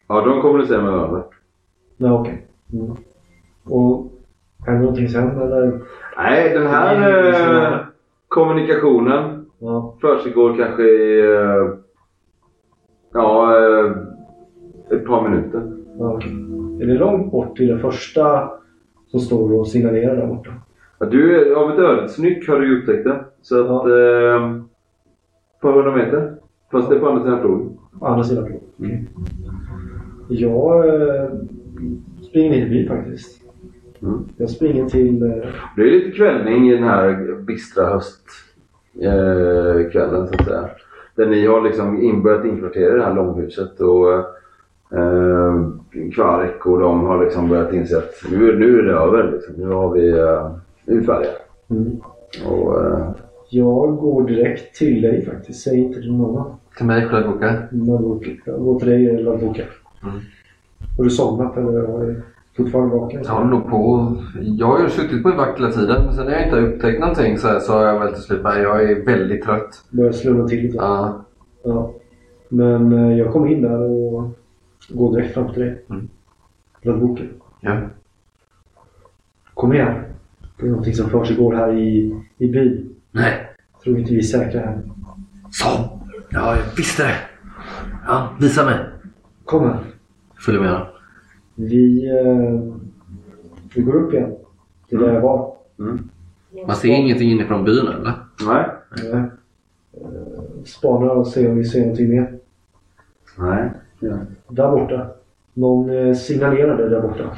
[0.09, 1.23] Ja, de kommunicerar med varandra.
[1.97, 2.47] Ja, okej.
[2.73, 2.97] Mm.
[3.65, 4.13] Och
[4.67, 5.81] är det någonting sen eller?
[6.17, 7.79] Nej, den här eh,
[8.29, 9.95] kommunikationen Ja.
[10.01, 11.84] försiggår kanske i eh,
[13.15, 13.91] ja, eh,
[14.91, 15.63] ett par minuter.
[15.99, 16.21] ja.
[16.83, 18.51] Är det långt bort till den första
[19.07, 20.51] som står och signalerar där borta?
[20.99, 23.25] Ja, du, är- av ett ödesnyck har du upptäckt det.
[23.43, 23.67] Så att...
[23.91, 24.37] Ja.
[24.37, 24.61] Eh,
[25.61, 26.35] på 100 meter.
[26.73, 27.79] Fast det är på andra sidan floden.
[28.01, 28.61] På andra sidan bron?
[28.79, 29.09] Okej.
[30.29, 31.29] Jag eh,
[32.23, 33.43] springer ner till byn faktiskt.
[34.03, 34.19] Mm.
[34.37, 35.23] Jag springer till...
[35.23, 35.29] Eh,
[35.77, 40.69] Det är lite kvällning i den här bistra höstkvällen eh, så att säga.
[41.15, 44.13] Där ni har liksom börjat inkvartera i det här långhuset och
[44.99, 45.69] eh,
[46.15, 49.33] Kvarek och de har liksom börjat inse att nu, nu är det över.
[49.33, 49.55] Liksom.
[49.57, 51.31] Nu, har vi, eh, nu är vi färdiga.
[51.71, 52.01] mm.
[52.49, 53.11] Och, eh,
[53.51, 55.63] Jag går direkt till dig faktiskt.
[55.63, 56.55] Säg inte till någon.
[56.77, 57.55] Till mig, Sjöboka.
[57.71, 58.31] Ladboka.
[58.45, 59.63] Jag går till dig eller Ladboka.
[60.03, 60.15] Mm.
[60.97, 62.23] Har du somnat eller
[62.57, 63.23] fortfarande vaken?
[63.25, 64.13] Jag håller nog på.
[64.43, 66.05] Jag har ju suttit på en vakt hela tiden.
[66.05, 68.23] Men sen när jag inte har upptäckt någonting så, här, så har jag väl till
[68.23, 69.85] slut bara, jag är väldigt trött.
[69.91, 70.77] Börjar slumra till lite.
[70.77, 71.25] Ja.
[71.65, 71.93] Ja.
[72.49, 74.31] Men eh, jag kommer in där och
[74.89, 75.85] går direkt fram till dig.
[75.91, 76.09] Mm.
[76.83, 77.23] Ladboka.
[77.61, 77.81] ja.
[79.55, 79.95] Kom igen.
[80.59, 82.95] Det är någonting som försiggår här i, i byn.
[83.11, 83.51] Nej.
[83.85, 84.81] Tror inte vi är säkra här.
[85.51, 85.69] Så.
[86.31, 87.15] Ja, jag visste det.
[88.07, 88.79] Ja, visa mig.
[89.45, 89.79] Kom här.
[90.39, 90.87] Följ med.
[91.55, 92.61] Vi, eh,
[93.75, 94.35] vi går upp igen.
[94.89, 95.55] Till där jag var.
[96.67, 98.13] Man ser ingenting inifrån byn eller?
[98.47, 98.67] nej.
[99.13, 99.25] Eh, eh,
[100.65, 102.39] spanar och ser om vi ser någonting mer.
[103.39, 103.71] Nej.
[104.01, 104.19] Ja.
[104.49, 105.07] Där borta.
[105.55, 107.37] Någon eh, signalerade där borta.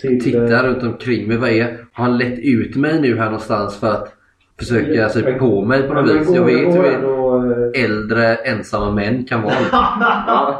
[0.00, 1.36] Till, Tittar runt omkring mig.
[1.36, 1.86] Vad är?
[1.92, 4.14] Har han lett ut mig nu här någonstans för att
[4.58, 6.34] försöka sig på mig på något men vis?
[6.34, 7.36] Jag vet hur ändå,
[7.74, 9.52] eh, äldre ensamma män kan vara.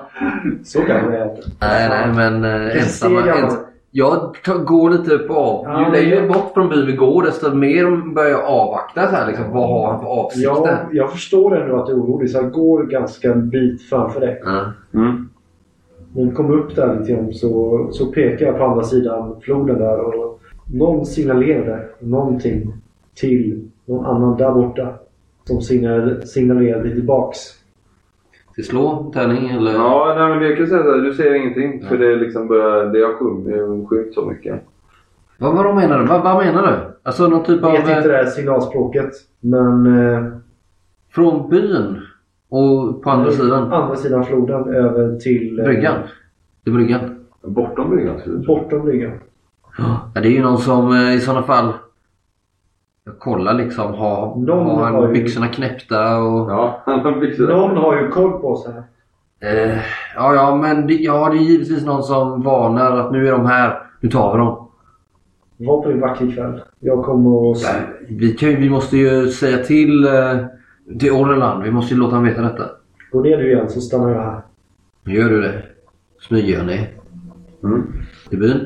[0.65, 1.49] Så kan det inte.
[1.61, 3.27] nej, nej, men Vilken ensamma...
[3.27, 3.55] Ens,
[3.97, 5.65] jag tar, går lite på av.
[5.65, 9.09] Ja, Ju men längre jag- bort från byn vi går desto mer börjar jag avvakta.
[9.11, 10.51] Så här, liksom, vad har han för avsikter?
[10.53, 14.21] Jag, jag förstår ändå att du är orolig så jag går ganska en bit framför
[14.21, 14.43] dig.
[14.45, 14.73] Ja.
[14.95, 15.29] Mm.
[16.15, 19.79] När vi kommer upp där lite grann så, så pekar jag på andra sidan floden
[19.79, 20.41] där och
[20.75, 22.73] någon signalerade någonting
[23.15, 24.89] till någon annan där borta.
[25.45, 27.39] Som signalerade, signalerade tillbaks.
[27.39, 29.73] Ska vi slå tärning eller?
[29.73, 31.85] Ja, nej, men jag kan säga så här, du ser ingenting.
[31.89, 34.65] För det, är liksom börjar, det har sjunkit så mycket.
[35.39, 36.07] Vad, vad menar du?
[36.07, 36.79] Vad, vad menar du?
[37.03, 37.73] Alltså någon typ Jag av...
[37.73, 39.11] vet inte eh, det här signalspråket.
[39.41, 40.25] Men eh,
[41.15, 42.01] Från byn?
[42.49, 43.73] Och på andra sidan?
[43.73, 45.59] andra sidan floden över till...
[45.59, 45.95] eh, Bryggan?
[46.65, 47.01] Till bryggan?
[47.43, 48.45] Bortom bryggan.
[48.47, 49.13] Bortom bryggan.
[49.79, 51.73] Ja, det är ju någon som eh, i sådana fall...
[53.05, 53.95] Jag kollar liksom.
[53.95, 56.51] Har, Någon har han har ju- byxorna knäppta och...
[56.51, 57.49] Ja, han har byxor.
[57.49, 58.83] Någon har ju koll på oss här.
[59.41, 59.77] Eh,
[60.17, 63.47] ja, ja, men det, ja, det är givetvis någon som varnar att nu är de
[63.47, 63.79] här.
[64.01, 64.69] Nu tar vi dem.
[65.57, 66.63] Var på din vacker kväll.
[66.81, 67.57] Jag kommer och...
[68.09, 70.05] Vi, kan, ju- vi måste ju säga till...
[70.07, 70.37] Eh,
[70.99, 71.63] till Orreland.
[71.63, 72.65] Vi måste ju låta honom veta detta.
[73.13, 74.41] Går ner du igen så stannar jag här.
[75.07, 75.63] Gör du det?
[76.21, 76.89] Smyger jag ner
[77.65, 77.83] Mm.
[78.31, 78.61] i byn.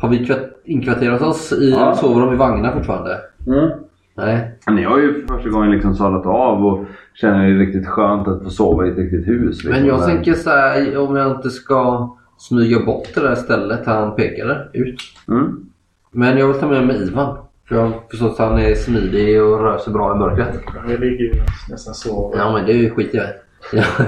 [0.00, 0.28] Har vi
[0.64, 1.94] inkvarterat oss i Ja.
[1.94, 3.18] sover de i vagnar fortfarande?
[3.46, 3.70] Mm.
[4.14, 4.58] Nej.
[4.70, 8.42] Ni har ju för första gången liksom sadlat av och känner det riktigt skönt att
[8.42, 9.64] få sova i ett riktigt hus.
[9.64, 9.70] Liksom.
[9.70, 14.16] Men jag tänker så här, om jag inte ska smyga bort det där stället han
[14.16, 15.00] pekade ut.
[15.28, 15.66] Mm.
[16.10, 17.36] Men jag vill ta med mig Ivan.
[17.68, 20.60] För jag har förstått att han är smidig och rör sig bra i mörkret.
[20.88, 21.34] Jag ligger ju
[21.70, 22.34] nästan så.
[22.36, 23.32] Ja men det skiter jag i.
[23.72, 23.84] Ja.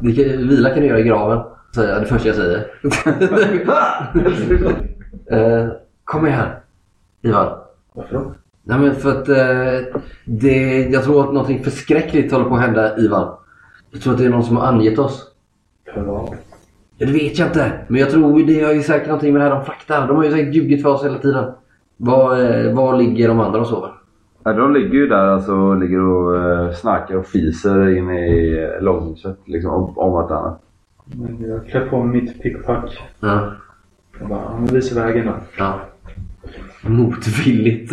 [0.00, 1.44] Det kan, vila kan du göra i graven.
[1.74, 2.66] Säger jag, det första jag säger.
[5.30, 5.68] Eh,
[6.04, 6.60] kom med här.
[7.22, 7.58] Ivan.
[7.94, 8.34] Varför då?
[8.68, 12.98] Nej men för att eh, det, jag tror att någonting förskräckligt håller på att hända
[12.98, 13.34] Ivan.
[13.90, 15.26] Jag tror att det är någon som har angett oss.
[15.96, 16.06] Vad?
[16.98, 17.72] Ja, det vet jag inte.
[17.88, 20.08] Men jag tror det har ju säkert någonting med det här de fraktar.
[20.08, 21.52] De har ju säkert ljugit för oss hela tiden.
[21.96, 23.90] Var, eh, var ligger de andra och sover?
[24.44, 28.82] Ja, de ligger ju där alltså, ligger och uh, snackar och fiser inne i eh,
[28.82, 30.62] långhuset liksom, om, om vartannat.
[31.04, 32.98] Men jag klär på mig mitt pickpack.
[33.20, 33.52] Ja.
[34.20, 35.32] Jag bara, han visar vägen då.
[35.58, 35.80] ja.
[36.82, 37.92] Motvilligt.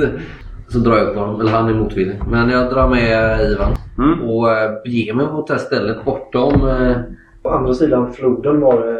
[0.67, 1.41] Så drar jag upp honom.
[1.41, 2.19] Eller han är motvillig.
[2.31, 3.71] Men jag drar med Ivan.
[3.97, 4.29] Mm.
[4.29, 6.53] Och eh, beger mig mot det här stället bortom...
[6.69, 6.97] Eh,
[7.43, 8.95] På andra sidan floden var det...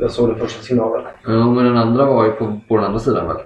[0.00, 1.02] Jag såg den första signalen.
[1.26, 3.36] ja, men den andra var ju på, på den andra sidan väl?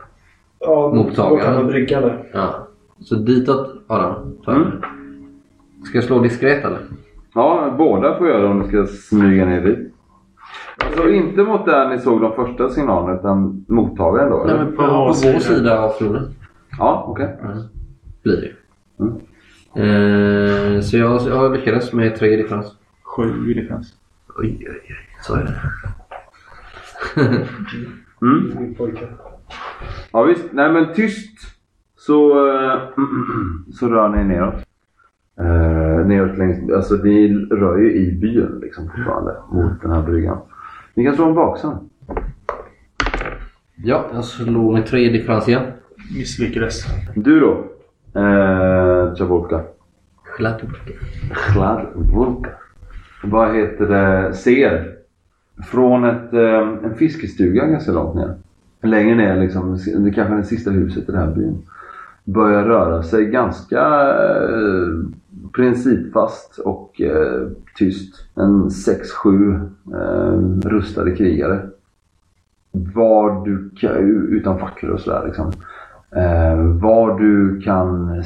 [0.58, 1.66] Ja, Mottagaren.
[1.66, 2.28] bryggan där.
[2.32, 2.68] Ja.
[3.00, 4.14] Så ditåt Adam.
[4.44, 4.66] tar Mm.
[5.84, 6.78] Ska jag slå diskret eller?
[7.34, 9.94] Ja, båda får göra om ni ska smyga ner dit.
[10.86, 14.36] Alltså inte mot där ni såg de första signalerna utan mottagaren då?
[14.46, 14.64] Nej eller?
[14.64, 15.40] men på, på vår sidan.
[15.40, 16.22] sida av floden.
[16.78, 17.36] Ja, okej.
[18.22, 18.52] Blir det.
[19.04, 19.16] Mm.
[19.74, 22.76] Eh, så jag, jag lyckades med tre differens.
[23.02, 23.94] Sju i differens.
[24.38, 24.96] Oj, oj, oj.
[25.22, 25.60] Så är det.
[28.22, 28.52] Mm.
[28.58, 29.08] Min pojke.
[30.12, 30.52] Ja visst.
[30.52, 31.38] Nej men tyst
[31.96, 32.80] så, eh,
[33.72, 34.54] så rör ni neråt.
[35.40, 40.38] Uh, neråt längs, alltså ni rör ju i byn liksom fortfarande mot den här bryggan.
[40.94, 41.90] Ni kan slå en vaksam.
[43.76, 45.72] Ja, jag slog med tre differens igen.
[46.10, 46.84] Misslyckades.
[47.14, 47.64] Du då?
[49.16, 49.60] Travolka.
[50.34, 50.92] Skladurka.
[51.34, 52.50] Chladvolka.
[53.22, 54.34] Vad heter det?
[54.34, 54.92] Ser.
[55.70, 58.34] Från ett, eh, en fiskestuga ganska långt ner.
[58.82, 61.62] Längre ner liksom, det är kanske det sista huset i den här byn.
[62.24, 63.80] Börjar röra sig ganska
[64.48, 64.88] eh,
[65.52, 68.14] principfast och eh, tyst.
[68.34, 71.68] En 6-7 eh, rustade krigare.
[72.72, 73.96] Var du kan,
[74.30, 75.52] utan facklor och sådär liksom.
[76.16, 78.22] Eh, var du kan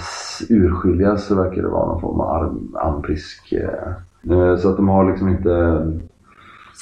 [0.48, 3.52] urskiljas så verkar det vara någon form av arm, armbrisk.
[3.52, 5.82] Eh, eh, så att de har liksom inte...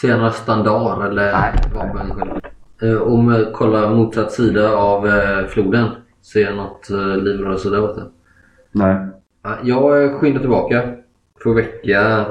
[0.00, 1.52] Ser några standard eller Nej.
[1.74, 2.40] vapen?
[2.82, 5.88] Eh, om jag kollar motsatt sida av eh, floden.
[6.22, 8.02] Ser jag något eh, livrörelse där borta?
[8.72, 8.96] Nej.
[9.42, 10.82] Ja, Jag skyndar tillbaka.
[11.42, 12.26] För att väcka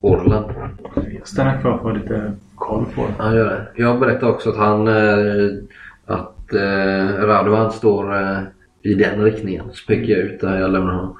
[0.00, 0.44] Orlan.
[0.94, 3.22] Jag stannar kvar för lite koll på det.
[3.24, 3.82] Han gör det.
[3.82, 4.88] Jag berättar också att han...
[4.88, 8.38] Eh, att eh, Radovan står eh,
[8.82, 9.64] i den riktningen.
[9.72, 11.16] Så pekar jag ut där jag lämnar honom.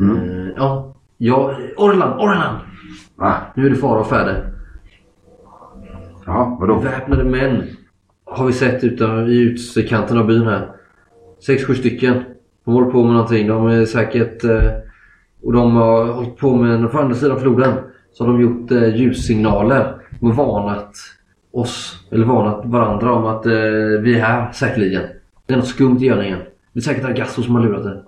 [0.00, 0.16] Mm.
[0.16, 0.94] Eh, ja.
[1.16, 1.56] ja.
[1.76, 2.18] Orlan!
[2.18, 2.56] Orlan!
[3.16, 3.36] Va?
[3.54, 4.52] Nu är det fara och färde.
[6.26, 6.78] Jaha, vadå?
[6.78, 7.62] Väpnade män
[8.24, 10.68] har vi sett utan, i utkanten av byn här.
[11.46, 12.24] Sex, sju stycken.
[12.64, 13.48] De håller på med någonting.
[13.48, 14.44] De är säkert...
[14.44, 14.70] Eh,
[15.42, 16.92] och de har hållit på med...
[16.92, 17.74] På andra sidan floden
[18.12, 19.94] så har de gjort eh, ljussignaler.
[20.20, 20.92] De har varnat
[21.60, 23.52] oss, eller varnat varandra om att eh,
[24.02, 25.02] vi är här säkerligen.
[25.46, 26.38] Det är något skumt i görningen.
[26.72, 28.02] Det är säkert Agasso som har lurat det.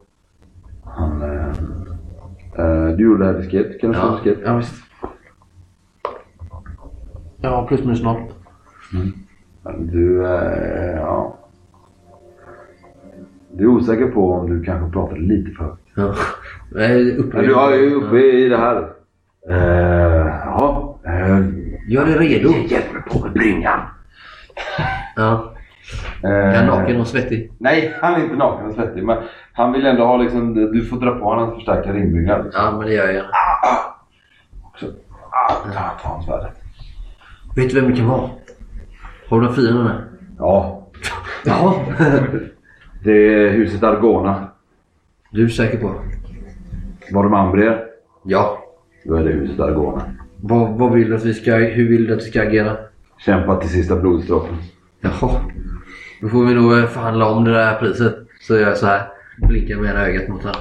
[0.85, 1.49] Han, eh,
[2.65, 3.81] eh, du gjorde diskret.
[3.81, 4.39] Kan du Ja, diskret?
[4.45, 4.75] ja visst.
[7.41, 8.21] Ja, plus minus noll.
[9.79, 11.35] Du, eh, ja.
[13.53, 15.83] Du är osäker på om du kanske pratade lite för högt.
[15.97, 16.15] Ja.
[16.75, 18.89] Jag är uppe- du är ju uppe i det här.
[19.51, 20.99] Eh, ja.
[21.05, 21.41] Eh,
[21.89, 22.49] Gör dig redo.
[22.69, 22.85] hjälp
[23.39, 23.80] brynjan.
[25.16, 25.55] Ja.
[26.24, 27.53] Eh, är naken och svettig.
[27.59, 29.05] Nej, han är inte naken och svettig.
[29.05, 29.18] Men
[29.53, 32.39] han vill ändå ha liksom, du får dra på honom en förstärka ringbrynja.
[32.43, 32.64] Liksom.
[32.64, 33.28] Ja, men det gör jag gärna.
[34.76, 34.86] Så,
[35.30, 36.53] ah, ta, ta hans svärdet.
[37.57, 38.30] Vet du vem det kan vara?
[39.28, 40.03] Har du några fiender med?
[40.39, 40.86] Ja,
[41.45, 41.84] Ja.
[43.05, 44.49] det är huset Argona.
[45.30, 45.95] Du är säker på?
[47.12, 47.84] Var de Ambrier?
[48.24, 48.59] Ja.
[49.05, 50.03] Då är det huset Argona.
[50.41, 52.76] Vad, vad vill du att vi ska, hur vill du att vi ska agera?
[53.19, 54.57] Kämpa till sista blodsdroppen.
[55.01, 55.31] Jaha.
[56.21, 58.16] Då får vi nog eh, förhandla om det där priset.
[58.41, 59.03] Så gör jag så här.
[59.49, 60.61] Blinkar med ena ögat mot honom.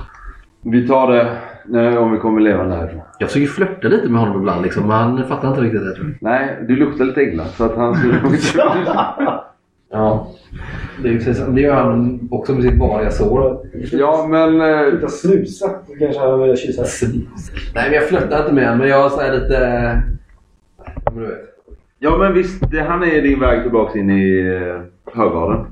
[0.61, 1.21] Vi tar det
[1.81, 3.01] eh, om vi kommer levande härifrån.
[3.19, 4.83] Jag försöker flörta lite med honom ibland liksom.
[4.87, 6.15] Men han fattar inte riktigt det tror jag.
[6.31, 8.35] Nej, du luktar lite illa så att han skulle nog.
[9.91, 10.27] Ja.
[11.01, 13.59] Det, är ju precis, det gör han också med sitt vanliga sår.
[13.91, 14.61] Ja, men...
[14.61, 15.69] eh, Sluta snusa.
[15.99, 16.83] Kanske han vill kyssa.
[17.75, 18.79] Nej men jag flörtar inte med honom.
[18.79, 19.59] Men jag är lite...
[21.05, 21.56] Men du vet.
[21.99, 22.71] Ja, men visst.
[22.71, 24.81] Det, han är din väg tillbaks in i uh,
[25.13, 25.65] Högalen.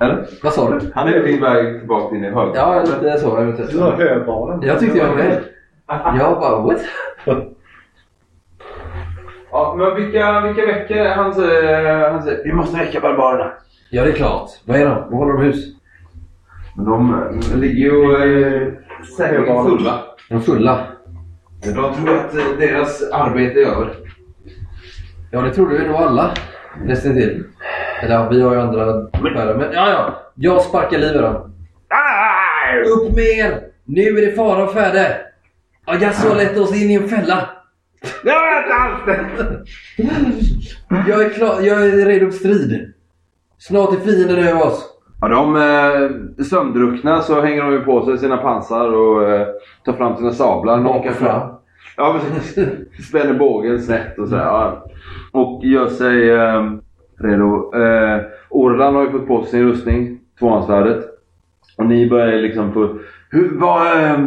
[0.00, 0.26] Eller?
[0.42, 0.90] Vad sa du?
[0.94, 2.50] Han är på väg tillbaka in i hög.
[2.54, 3.28] Ja, lite så.
[3.28, 4.62] Jag, vet Du har höbalen.
[4.62, 5.42] jag tyckte jag var med.
[6.18, 6.80] Jag bara what?
[9.50, 11.04] Ja, men vilka, vilka veckor?
[11.04, 13.52] Han säger, han säger vi måste väcka barbarerna.
[13.90, 14.50] Ja, det är klart.
[14.64, 14.94] Vad är de?
[14.94, 15.64] Vad håller de hus?
[16.76, 18.72] Men de eh, ligger ju eh,
[19.16, 20.02] säkerligen fulla.
[20.30, 20.80] Är de fulla?
[21.64, 23.94] De tror att eh, deras arbete är över.
[25.34, 26.34] Ja, det trodde vi nog alla.
[26.84, 27.44] Nästan till.
[28.02, 29.54] Eller ja, vi har ju andra affärer.
[29.54, 30.22] Men ja, ja.
[30.34, 31.34] Jag sparkar liv i dem.
[32.96, 33.60] Upp med er!
[33.84, 35.16] Nu är det fara och färde.
[35.86, 37.48] Ja, Jaså har lett oss in i en fälla.
[38.24, 39.18] Jag vet allt!
[41.08, 42.92] Jag är, klar, jag är redo för strid.
[43.58, 44.88] Snart är fienden över oss.
[45.20, 49.46] Ja, de eh, sömndruckna så hänger de ju på sig sina pansar och eh,
[49.84, 50.76] tar fram sina sablar.
[50.76, 51.61] Någon fram.
[51.96, 52.54] Ja, precis.
[53.08, 54.44] Spänner bågen snett och sådär.
[54.44, 54.86] Ja.
[55.32, 56.72] Och gör sig eh,
[57.18, 57.74] redo.
[57.74, 58.20] Eh,
[58.50, 61.04] Orlan har ju fått på sig sin rustning, tvåhandsvärdet.
[61.76, 62.98] Och ni börjar liksom få...
[63.30, 64.18] Hur, vad, eh,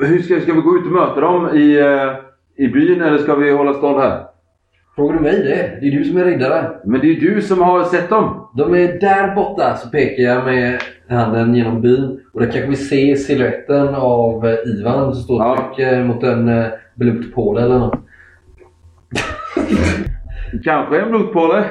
[0.00, 3.34] hur ska, ska vi gå ut och möta dem i, eh, i byn eller ska
[3.34, 4.24] vi hålla stånd här?
[4.96, 5.78] Frågar du mig det?
[5.80, 6.70] Det är du som är riddare.
[6.84, 8.48] Men det är du som har sett dem.
[8.56, 12.20] De är där borta, så pekar jag med handen genom byn.
[12.32, 15.72] Och där kanske vi ser siluetten av eh, Ivan som står och Ja.
[15.74, 17.98] trycker mot en eh, blodpål eller något.
[20.64, 21.64] Kanske en blodpåle.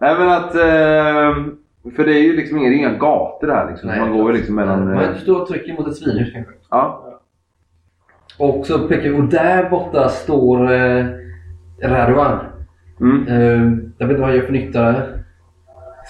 [0.00, 0.54] Nej men att...
[0.54, 1.44] Eh,
[1.96, 3.88] för det är ju liksom inga, inga gator där liksom.
[3.88, 4.94] Nej, Man går ju liksom mellan...
[4.94, 6.52] Man står och trycker mot ett svinhus kanske.
[6.70, 7.20] Ja.
[8.38, 10.72] Och så pekar vi, och där borta står
[11.82, 12.38] Radovan.
[13.00, 13.26] Mm.
[13.28, 15.18] Eh, jag vet inte vad han gör för nytta där.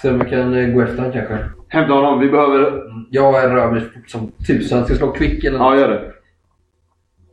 [0.01, 1.37] Så vi kan eh, gå efter honom kanske.
[1.67, 2.19] Hämta honom.
[2.19, 2.81] Vi behöver...
[3.09, 4.83] Jag rör mig fort som tusan.
[4.83, 5.79] Ska jag slå kvick eller Ja, något?
[5.79, 6.11] gör det.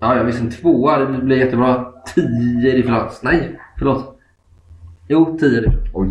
[0.00, 0.98] Ja, jag visste en tvåa.
[0.98, 1.84] Det blir jättebra.
[2.14, 3.20] Tio differens.
[3.22, 4.18] Nej, förlåt.
[5.08, 5.72] Jo, tio.
[5.94, 6.08] Oj.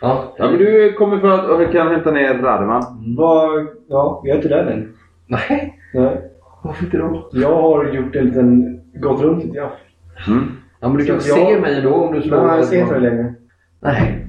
[0.00, 3.14] Ja, Ja, men du kommer för att och kan hämta ner Rademan.
[3.16, 3.66] Vad...
[3.88, 4.86] Ja, jag är inte där längre.
[5.26, 6.20] Nej, Nej.
[6.62, 7.28] varför inte då?
[7.32, 8.80] Jag har gjort en liten...
[8.94, 9.70] Gått runt lite grann.
[10.28, 10.44] Mm.
[10.80, 12.46] Ja, men du kan se jag- mig då om du slår.
[12.46, 13.34] Nej, jag ser inte dig längre.
[13.80, 14.24] Nej.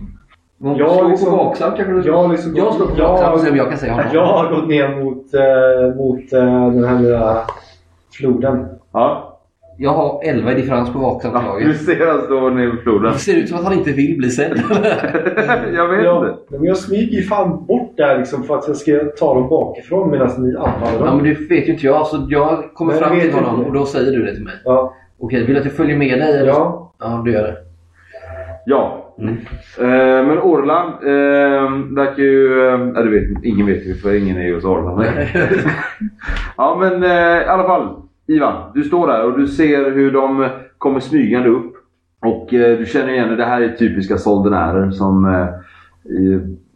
[0.63, 3.39] Om Jag slår liksom- på vaksam kanske du jag liksom Jag slår på vaksam och
[3.39, 4.05] ser om jag kan se honom.
[4.13, 7.41] Jag har gått ner mot, eh, mot eh, den här lilla
[8.17, 8.65] floden.
[8.93, 9.25] Ja.
[9.81, 10.99] Jag har 11 i differens på ja.
[10.99, 11.81] Du vaksamslaget.
[11.81, 13.11] ser han stå nere vid floden.
[13.13, 14.61] Det ser ut som att han inte vill bli sedd.
[15.75, 16.37] jag vet Jag, inte.
[16.49, 20.11] men jag smyger ju fan bort där liksom för att jag ska ta dem bakifrån
[20.11, 21.15] medan ni anfaller ja, dem.
[21.17, 22.07] men det vet ju inte jag.
[22.07, 23.67] Så jag kommer Nej, fram till honom inte.
[23.67, 24.53] och då säger du det till mig.
[24.65, 24.93] Ja.
[25.19, 26.39] Okej, vill du att jag följer med dig?
[26.39, 26.47] Eller?
[26.47, 26.93] ja.
[26.99, 27.57] Ja, du gör det.
[28.65, 29.15] Ja.
[29.19, 29.33] Mm.
[29.79, 32.69] Eh, men Orlan eh, verkar ju...
[32.69, 35.05] Eh, det vet ingen vet ju för ingen är ju hos Orlan.
[36.57, 37.95] ja men eh, i alla fall.
[38.27, 41.73] Ivan, du står där och du ser hur de kommer smygande upp.
[42.21, 43.35] Och eh, du känner igen det.
[43.35, 45.47] Det här är typiska soldenärer som eh,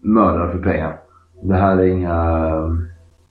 [0.01, 0.97] mördar för pengar.
[1.43, 2.51] Det här är inga,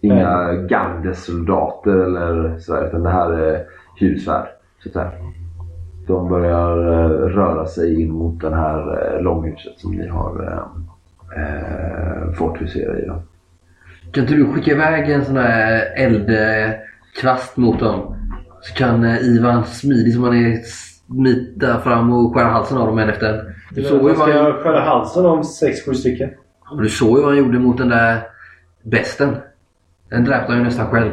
[0.00, 2.88] inga gardesoldater eller sådär.
[2.88, 3.64] Utan det här är
[3.96, 4.46] hyresvärd.
[4.82, 5.10] Så att säga.
[6.06, 11.42] De börjar eh, röra sig in mot det här eh, långhuset som ni har eh,
[11.42, 13.06] eh, fått husera i.
[13.06, 13.22] Då.
[14.12, 18.16] Kan inte du skicka iväg en sån här eldkvast mot dem?
[18.60, 22.98] Så kan eh, Ivan smidig som han är smita fram och skära halsen av dem
[22.98, 23.54] en efter.
[23.70, 26.30] Du såg ju Jag vad ska han, skära halsen om 6-7 stycken.
[26.78, 28.20] du såg ju vad han gjorde mot den där
[28.82, 29.36] besten.
[30.08, 31.12] Den dräpte han ju nästan själv.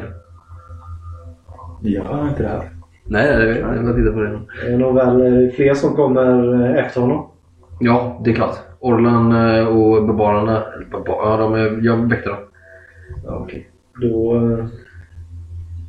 [1.81, 2.78] Jag har inte det här.
[3.09, 3.75] Nej, det vet jag.
[3.75, 4.39] Jag bara tittar på det.
[4.65, 7.25] Det är nog väl eh, fler som kommer eh, efter honom.
[7.79, 8.55] Ja, det är klart.
[8.79, 10.63] Orlan eh, och barbarerna.
[10.75, 12.37] eller barbar- Ja, de är, jag väckte dem.
[13.25, 13.69] Ja, okej.
[14.01, 14.33] Då,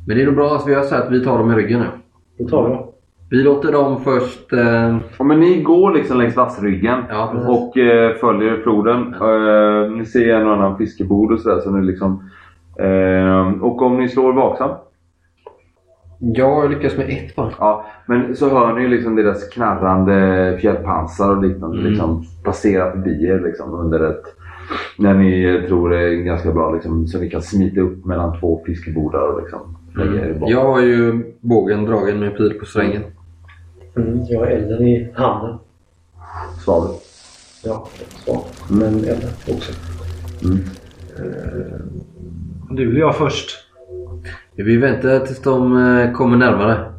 [0.07, 1.55] Men det är nog bra att vi gör så här att vi tar dem i
[1.55, 1.85] ryggen nu.
[2.43, 2.83] då tar vi dem.
[3.29, 4.53] Vi låter dem först...
[4.53, 9.13] Eh, Ja, men ni går liksom längs vassryggen Ja, och eh, följer floden.
[9.13, 11.59] Eh, ni ser en och annan fiskebod och sådär.
[11.59, 12.29] Så ni liksom,
[12.79, 14.69] eh, och om ni slår vaksam.
[16.21, 17.53] Jag lyckas med ett bara.
[17.59, 21.91] Ja, men så hör ni ju liksom deras knarrande fjällpansar och liknande Mm.
[21.91, 24.23] liksom passera förbi er liksom under ett...
[24.97, 28.63] När ni tror det är ganska bra liksom, så ni kan smita upp mellan två
[28.65, 30.43] fiskebodar och liksom lägga er.
[30.47, 33.03] Jag har ju bågen dragen med pil på strängen.
[33.95, 35.57] Mm, jag har elden i handen.
[36.65, 36.91] Svavel.
[37.63, 37.87] Ja,
[38.25, 38.41] svag.
[38.69, 39.71] Men elden också.
[40.43, 40.57] Mm.
[42.69, 43.60] Du eller jag först?
[44.55, 46.91] Vi väntar tills de eh, kommer närmare.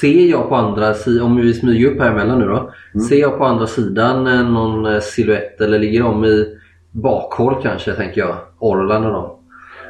[0.00, 2.70] Ser jag på andra sidan, om vi smyger upp här emellan nu då.
[3.08, 6.58] Ser jag på andra sidan eh, någon eh, silhuett eller ligger de i
[6.90, 8.36] bakhåll kanske tänker jag.
[8.58, 9.30] Orlan och dem.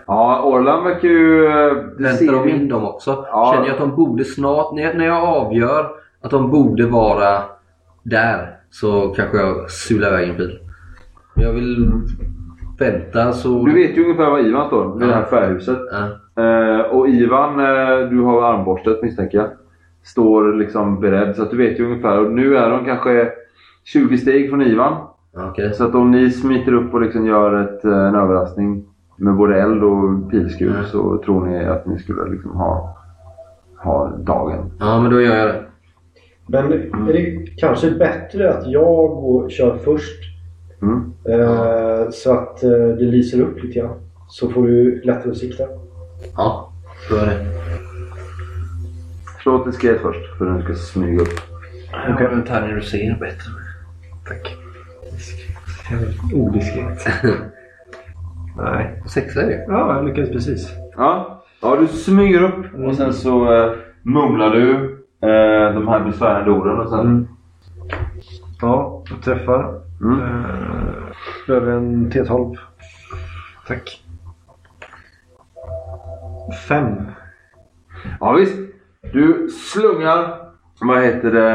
[0.06, 1.48] Ja, Orlan verkar ju...
[1.98, 3.26] Väntar de in dem också?
[3.30, 3.52] Ja.
[3.54, 7.42] Känner jag att de borde snart, när jag, avgör att de borde vara
[8.02, 10.58] där så kanske jag sular iväg en pil.
[11.34, 11.90] Jag vill
[12.78, 13.64] vänta så...
[13.66, 15.78] Du vet ju ungefär var Ivan står vid det här färghuset.
[15.92, 16.42] Ja.
[16.42, 19.46] Eh, och Ivan, eh, du har armborstet misstänker jag.
[20.04, 22.20] Står liksom beredd så att du vet ju ungefär.
[22.20, 23.28] Och nu är de kanske
[23.84, 24.96] 20 steg från Ivan.
[25.36, 25.74] Okej.
[25.74, 28.84] Så att om ni smiter upp och liksom gör ett, eh, en överraskning
[29.16, 30.84] med både eld och pilskur Mm.
[30.84, 32.96] så tror ni att ni skulle liksom ha,
[33.84, 34.70] ha dagen.
[34.80, 35.62] Ja, men då gör jag det.
[36.46, 36.72] Men
[37.08, 40.33] är det kanske bättre att jag går, kör först
[40.84, 41.12] Mm.
[41.28, 43.96] eh, så att eh, det lyser upp lite grann?
[44.28, 45.64] Så får du lättare att sikta.
[46.36, 46.72] Ja,
[47.08, 47.46] så är det.
[49.42, 51.40] Slå ett diskret först för att du ska smyga upp.
[51.92, 53.50] Jag har en tärning du ser bättre.
[54.28, 54.56] Tack.
[56.34, 57.06] Odiskret.
[58.56, 59.02] Nej.
[59.06, 59.64] Sexa är det.
[59.68, 60.70] Ja, jag lyckades precis.
[60.96, 63.72] Ja, ja du smyger upp och sen så eh,
[64.02, 64.72] mumlar du
[65.22, 67.00] eh, de här besvärande orden och sen...
[67.00, 67.28] Mm.
[68.60, 69.83] Ja, jag träffar.
[70.00, 70.20] Mm.
[70.20, 72.54] Eh, över en T12.
[73.66, 74.04] Tack.
[76.68, 76.86] Fem.
[78.20, 78.58] Ja visst.
[79.12, 80.34] Du slungar,
[80.80, 81.50] vad heter det,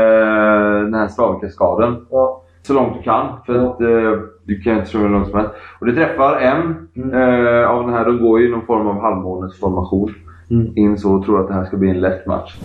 [0.83, 2.43] den här slavkaskaden Ja.
[2.61, 3.37] så långt du kan.
[3.45, 3.69] För Ja.
[3.73, 5.53] att eh, du kan inte slunga hur långt som helst.
[5.79, 7.13] Och det träffar en Mm.
[7.13, 8.05] eh, av den här.
[8.05, 10.13] De går ju i någon form av halvmånesformation.
[10.51, 10.67] Mm.
[10.75, 12.59] In så och tror att det här ska bli en lätt match.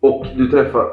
[0.00, 0.84] Och du träffar...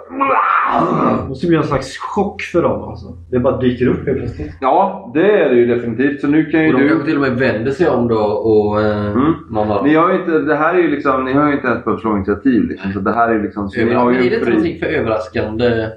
[1.22, 3.06] Det måste bli en slags chock för dem alltså.
[3.32, 4.51] Det bara dyker upp helt plötsligt.
[4.62, 6.22] Ja, det är det ju definitivt.
[6.22, 6.89] Så nu kan ju Och de du...
[6.89, 9.34] kanske till och med vänder sig om då och eh, Mm.
[9.51, 11.68] någon av Ni har ju inte, det här är ju liksom, ni har ju inte
[11.68, 12.91] ens behövt slå initiativ liksom.
[12.93, 13.70] Så det här är ju liksom...
[13.70, 15.88] Så ni har Men ju är det en inte någonting för överraskande?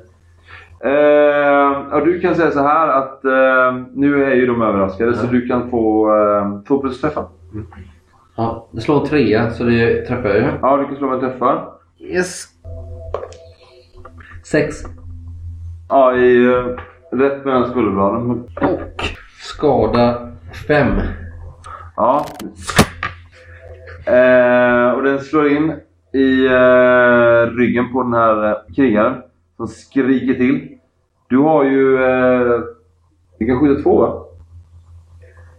[0.85, 5.31] Eh, du kan säga så här att eh, nu är ju de överraskade så Ja.
[5.33, 7.25] du kan få eh, två plus träffar.
[8.37, 10.45] Ja, det slår en trea så det träffar jag ju.
[10.63, 11.65] Ja, du kan slå med träffar.
[12.01, 12.45] Yes.
[14.51, 14.77] Sex.
[15.89, 16.65] Ja, i, eh,
[17.19, 18.31] rätt mellan skulderbladen.
[18.31, 19.03] Och
[19.41, 20.29] skada
[20.69, 20.89] fem.
[21.97, 22.27] Ja.
[24.07, 25.73] Eh, och den slår in
[26.13, 29.23] i eh, ryggen på den här eh, krigaren
[29.57, 30.69] som skriker till.
[31.29, 32.05] Du har ju...
[32.05, 32.61] Eh,
[33.39, 34.25] du kan skjuta två va?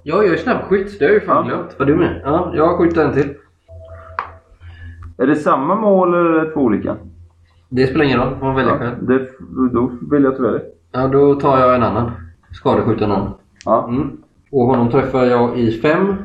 [0.04, 1.00] Ja, jag är snabbskytt.
[1.00, 1.56] Det har jag ju fan Ja.
[1.56, 1.80] glömt.
[1.80, 2.22] Var du med?
[2.26, 3.36] Ja, jag har skjutit en till.
[5.18, 6.96] Är det samma mål eller är det två olika?
[7.70, 8.38] Det spelar ingen roll.
[8.42, 8.96] Man väljer själv.
[9.02, 9.28] det,
[9.74, 10.62] då vill jag att du väljer.
[10.92, 12.12] Ja, då tar jag en annan.
[12.52, 13.32] Skadeskjuter någon.
[13.66, 13.88] Ja.
[13.90, 14.18] Mm.
[14.52, 16.16] Och honom träffar jag i fem.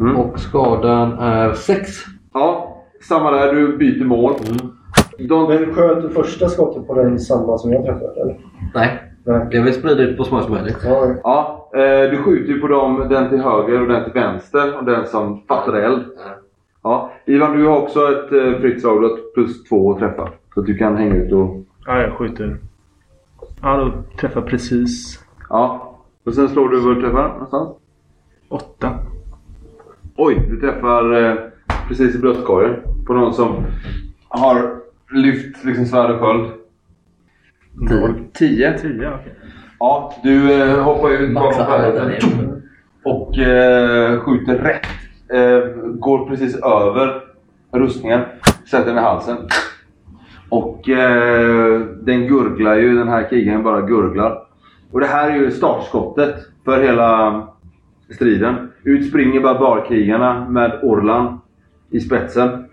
[0.00, 0.16] Mm.
[0.16, 1.88] Och skadan är sex.
[2.34, 2.76] Ja,
[3.08, 3.54] samma där.
[3.54, 4.32] Du byter mål.
[5.28, 8.20] De, Men sköt du första skottet på den samma som jag träffade?
[8.20, 8.38] Eller?
[8.74, 9.46] Nej, Nej.
[9.50, 10.78] jag vill sprida ut på så många som möjligt.
[10.84, 14.78] Ja, ja, eh, du skjuter ju på dem, den till höger och den till vänster
[14.78, 16.04] och den som fattar eld.
[16.82, 19.04] Ja, Ivan, du har också ett eh, fritt slag.
[19.34, 20.28] Plus två att träffa.
[20.60, 21.64] Så att du kan hänga ut och...
[21.86, 22.56] Ja, jag skjuter.
[23.62, 25.96] Ja, då träffar precis Ja.
[26.24, 27.70] Och sen slår du vad du träffar någonstans.
[28.48, 28.98] åtta.
[30.16, 31.34] Oj, du träffar eh,
[31.88, 33.64] precis i bröstkorgen på någon som
[34.28, 34.80] har
[35.10, 36.50] lyft liksom svärd och sköld.
[37.88, 38.24] Tio.
[38.32, 38.78] Tio.
[38.78, 39.34] Tio, okej.
[39.78, 42.18] Ja, du eh, hoppar ut bakom nere.
[43.04, 44.86] och eh, skjuter rätt.
[45.32, 47.24] Eh, går precis över
[47.72, 48.20] rustningen,
[48.70, 49.36] sätter den i halsen.
[50.50, 54.42] Och eh, den gurglar ju, den här krigaren bara gurglar.
[54.90, 57.42] Och det här är ju startskottet för hela
[58.10, 58.70] striden.
[58.82, 61.40] Ut springer barbarkrigarna med Orlan
[61.90, 62.64] i spetsen.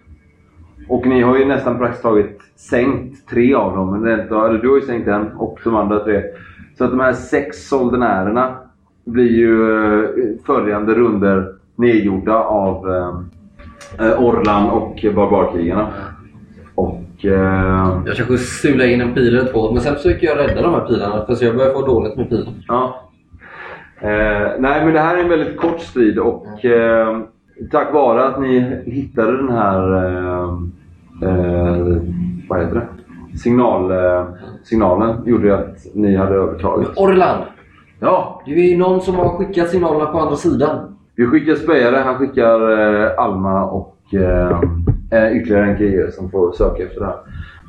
[0.88, 3.92] Och ni har ju nästan praktiskt taget sänkt tre av dem.
[3.92, 6.24] Men det är eller du har ju sänkt en och de andra tre.
[6.78, 8.56] Så att de här sex soldenärerna
[9.06, 10.10] blir ju eh,
[10.46, 15.88] följande runder nedgjorda av eh, eh Orlan och barbarkrigarna.
[16.76, 17.07] Och...
[17.24, 20.74] Eh, Jag kanske sula in en pil eller två, men sen försöker jag rädda de
[20.74, 22.50] här pilarna för jag börjar få dåligt med pil.
[22.68, 23.04] Ja.
[24.02, 27.18] Eh, nej, men det här är en väldigt kort strid och eh,
[27.72, 30.50] tack vare att ni hittade den här eh,
[31.24, 31.98] eh,
[32.50, 32.88] vad heter det?
[33.38, 34.26] Signal, eh,
[34.64, 36.90] signalen gjorde ju att ni hade övertaget.
[36.98, 37.44] Orland!
[38.00, 40.98] Ja, Det är ju någon som har skickat signalerna på andra sidan.
[41.16, 42.60] vi skickar spejare, han skickar
[43.20, 43.96] Alma och
[45.12, 47.16] eh, ytterligare en krigare som får söka efter det här.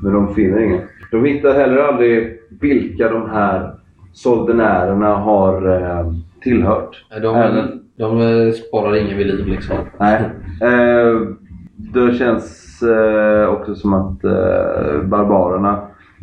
[0.03, 0.81] Men de finner ingen.
[1.11, 3.71] De hittar heller aldrig vilka de här
[4.13, 6.13] soldenärerna har eh,
[6.43, 7.05] tillhört.
[7.23, 9.77] De, Även- de eh, sparar ingen vid liv liksom.
[9.99, 10.21] Nej.
[10.63, 11.21] Eh,
[11.77, 15.81] det känns eh, också som att eh, barbarerna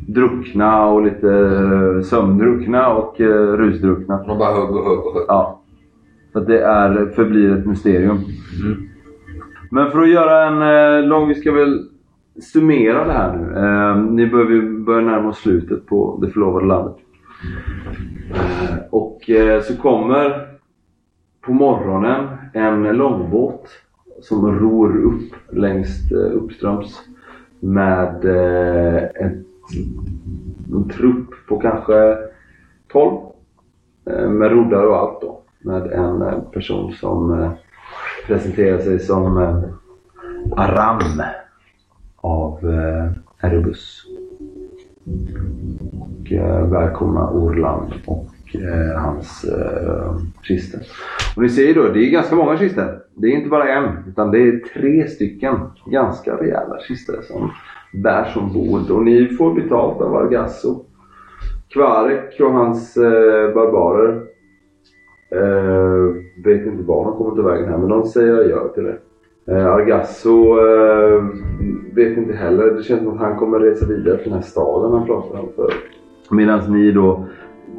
[0.08, 3.28] druckna och lite eh, sömndruckna och eh,
[3.58, 4.24] rusdruckna.
[4.28, 5.26] De bara högg och högg och högg.
[5.28, 5.62] Ja.
[6.34, 8.18] Så det är, förblir ett mysterium.
[8.64, 8.90] Mm.
[9.76, 11.28] Men för att göra en eh, lång...
[11.28, 11.90] Vi ska väl
[12.42, 13.60] summera det här nu.
[13.60, 16.96] Eh, ni börjar, vi börjar närma oss slutet på det förlovade landet.
[18.34, 20.48] Eh, och eh, så kommer
[21.42, 23.70] på morgonen en långbåt
[24.22, 27.02] som ror upp längst eh, uppströms
[27.60, 32.18] med eh, en trupp på kanske
[32.92, 33.18] 12
[34.06, 35.42] eh, med roddare och allt då.
[35.60, 37.52] Med en eh, person som eh,
[38.28, 39.64] presenterar sig som eh,
[40.58, 41.22] Aram
[42.16, 44.06] av eh, Erebus.
[46.00, 50.80] Och eh, välkomna Orland och eh, hans eh, kister.
[51.36, 53.00] Och ni ser ju då, det är ganska många kister.
[53.14, 57.52] Det är inte bara en, utan det är tre stycken ganska rejäla kister som
[57.94, 58.92] bärs ombord.
[58.92, 60.86] Och ni får betalt av Argasso.
[61.70, 64.22] Kvarek och hans eh, barbarer
[65.32, 66.16] eh,
[66.46, 68.98] vet inte var de kommer ta vägen här, men de säger adjö till det.
[69.48, 71.24] Eh, Argasso eh,
[71.94, 72.72] vet inte heller.
[72.72, 75.50] Det känns som att han kommer resa vidare till den här staden han pratade om
[75.56, 75.74] förut.
[76.32, 77.26] Medan ni då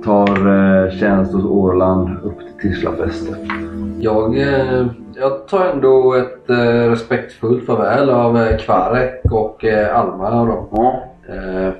[0.04, 3.36] tar eh, tjänst hos Orland upp till Tislafäste.
[3.98, 10.44] Jag, eh, jag tar ändå ett eh, respektfullt farväl av eh, Kvarek och eh, Alma.
[10.44, 10.68] Då.
[10.70, 11.02] Ja.
[11.28, 11.72] Eh,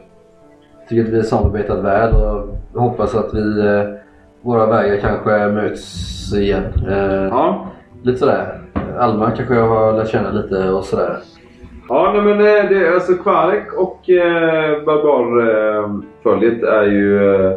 [0.88, 4.05] tycker att vi har samarbetat väl och hoppas att vi, eh,
[4.46, 6.62] våra vägar kanske möts igen.
[6.88, 7.66] Eh, Ja.
[8.02, 8.60] Lite sådär.
[8.98, 11.16] Alma kanske jag har lärt känna lite och sådär.
[11.88, 17.34] Ja, nej, men eh, det, alltså Kvarek och eh, Barbarföljet är ju...
[17.34, 17.52] Eh,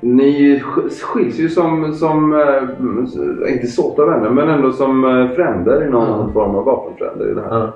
[0.00, 5.84] ni sk- skiljs ju som, som eh, inte såta vänner, men ändå som eh, fränder
[5.84, 6.32] i någon Mm.
[6.32, 7.58] form av vapenfränder i det här.
[7.58, 7.72] Ja.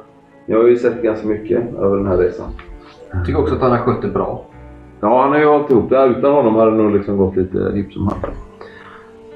[0.46, 2.46] Jag har ju sett ganska mycket över den här resan.
[3.12, 4.44] Jag tycker också att han har skött det bra.
[5.00, 5.96] Ja, han har ju hållit ihop det.
[5.98, 6.18] här.
[6.18, 8.26] Utan honom hade det nog liksom gått lite hipp som happ.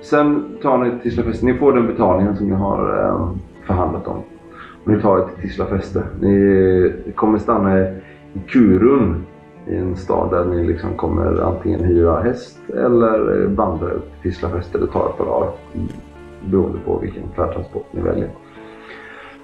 [0.02, 1.46] Sen tar ni till Tislafäste.
[1.46, 3.28] Ni får den betalningen som ni har eh,
[3.66, 4.16] förhandlat om.
[4.84, 6.02] Och ni tar er till Tislafäste.
[6.20, 7.92] Ni kommer stanna i
[8.48, 9.24] Kurun.
[9.66, 14.78] I en stad där ni liksom kommer antingen hyra häst eller vandra upp till Tislafäste.
[14.78, 15.50] Det tar ett par dagar.
[16.50, 18.28] Beroende på vilken färdtransport ni väljer.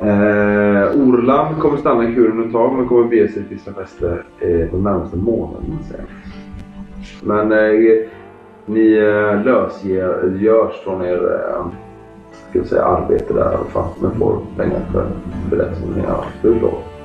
[0.01, 4.71] Eh, Orland kommer stanna i Kurun ett tag men kommer bege sig till Tislafäste eh,
[4.71, 5.79] de närmaste månaderna.
[7.23, 8.09] Men eh,
[8.67, 11.67] ni eh, lösgörs från er eh,
[12.51, 13.89] ska säga, arbete där i alla fall.
[14.01, 15.07] Men får pengar för,
[15.51, 16.96] för det som ni har utlovat.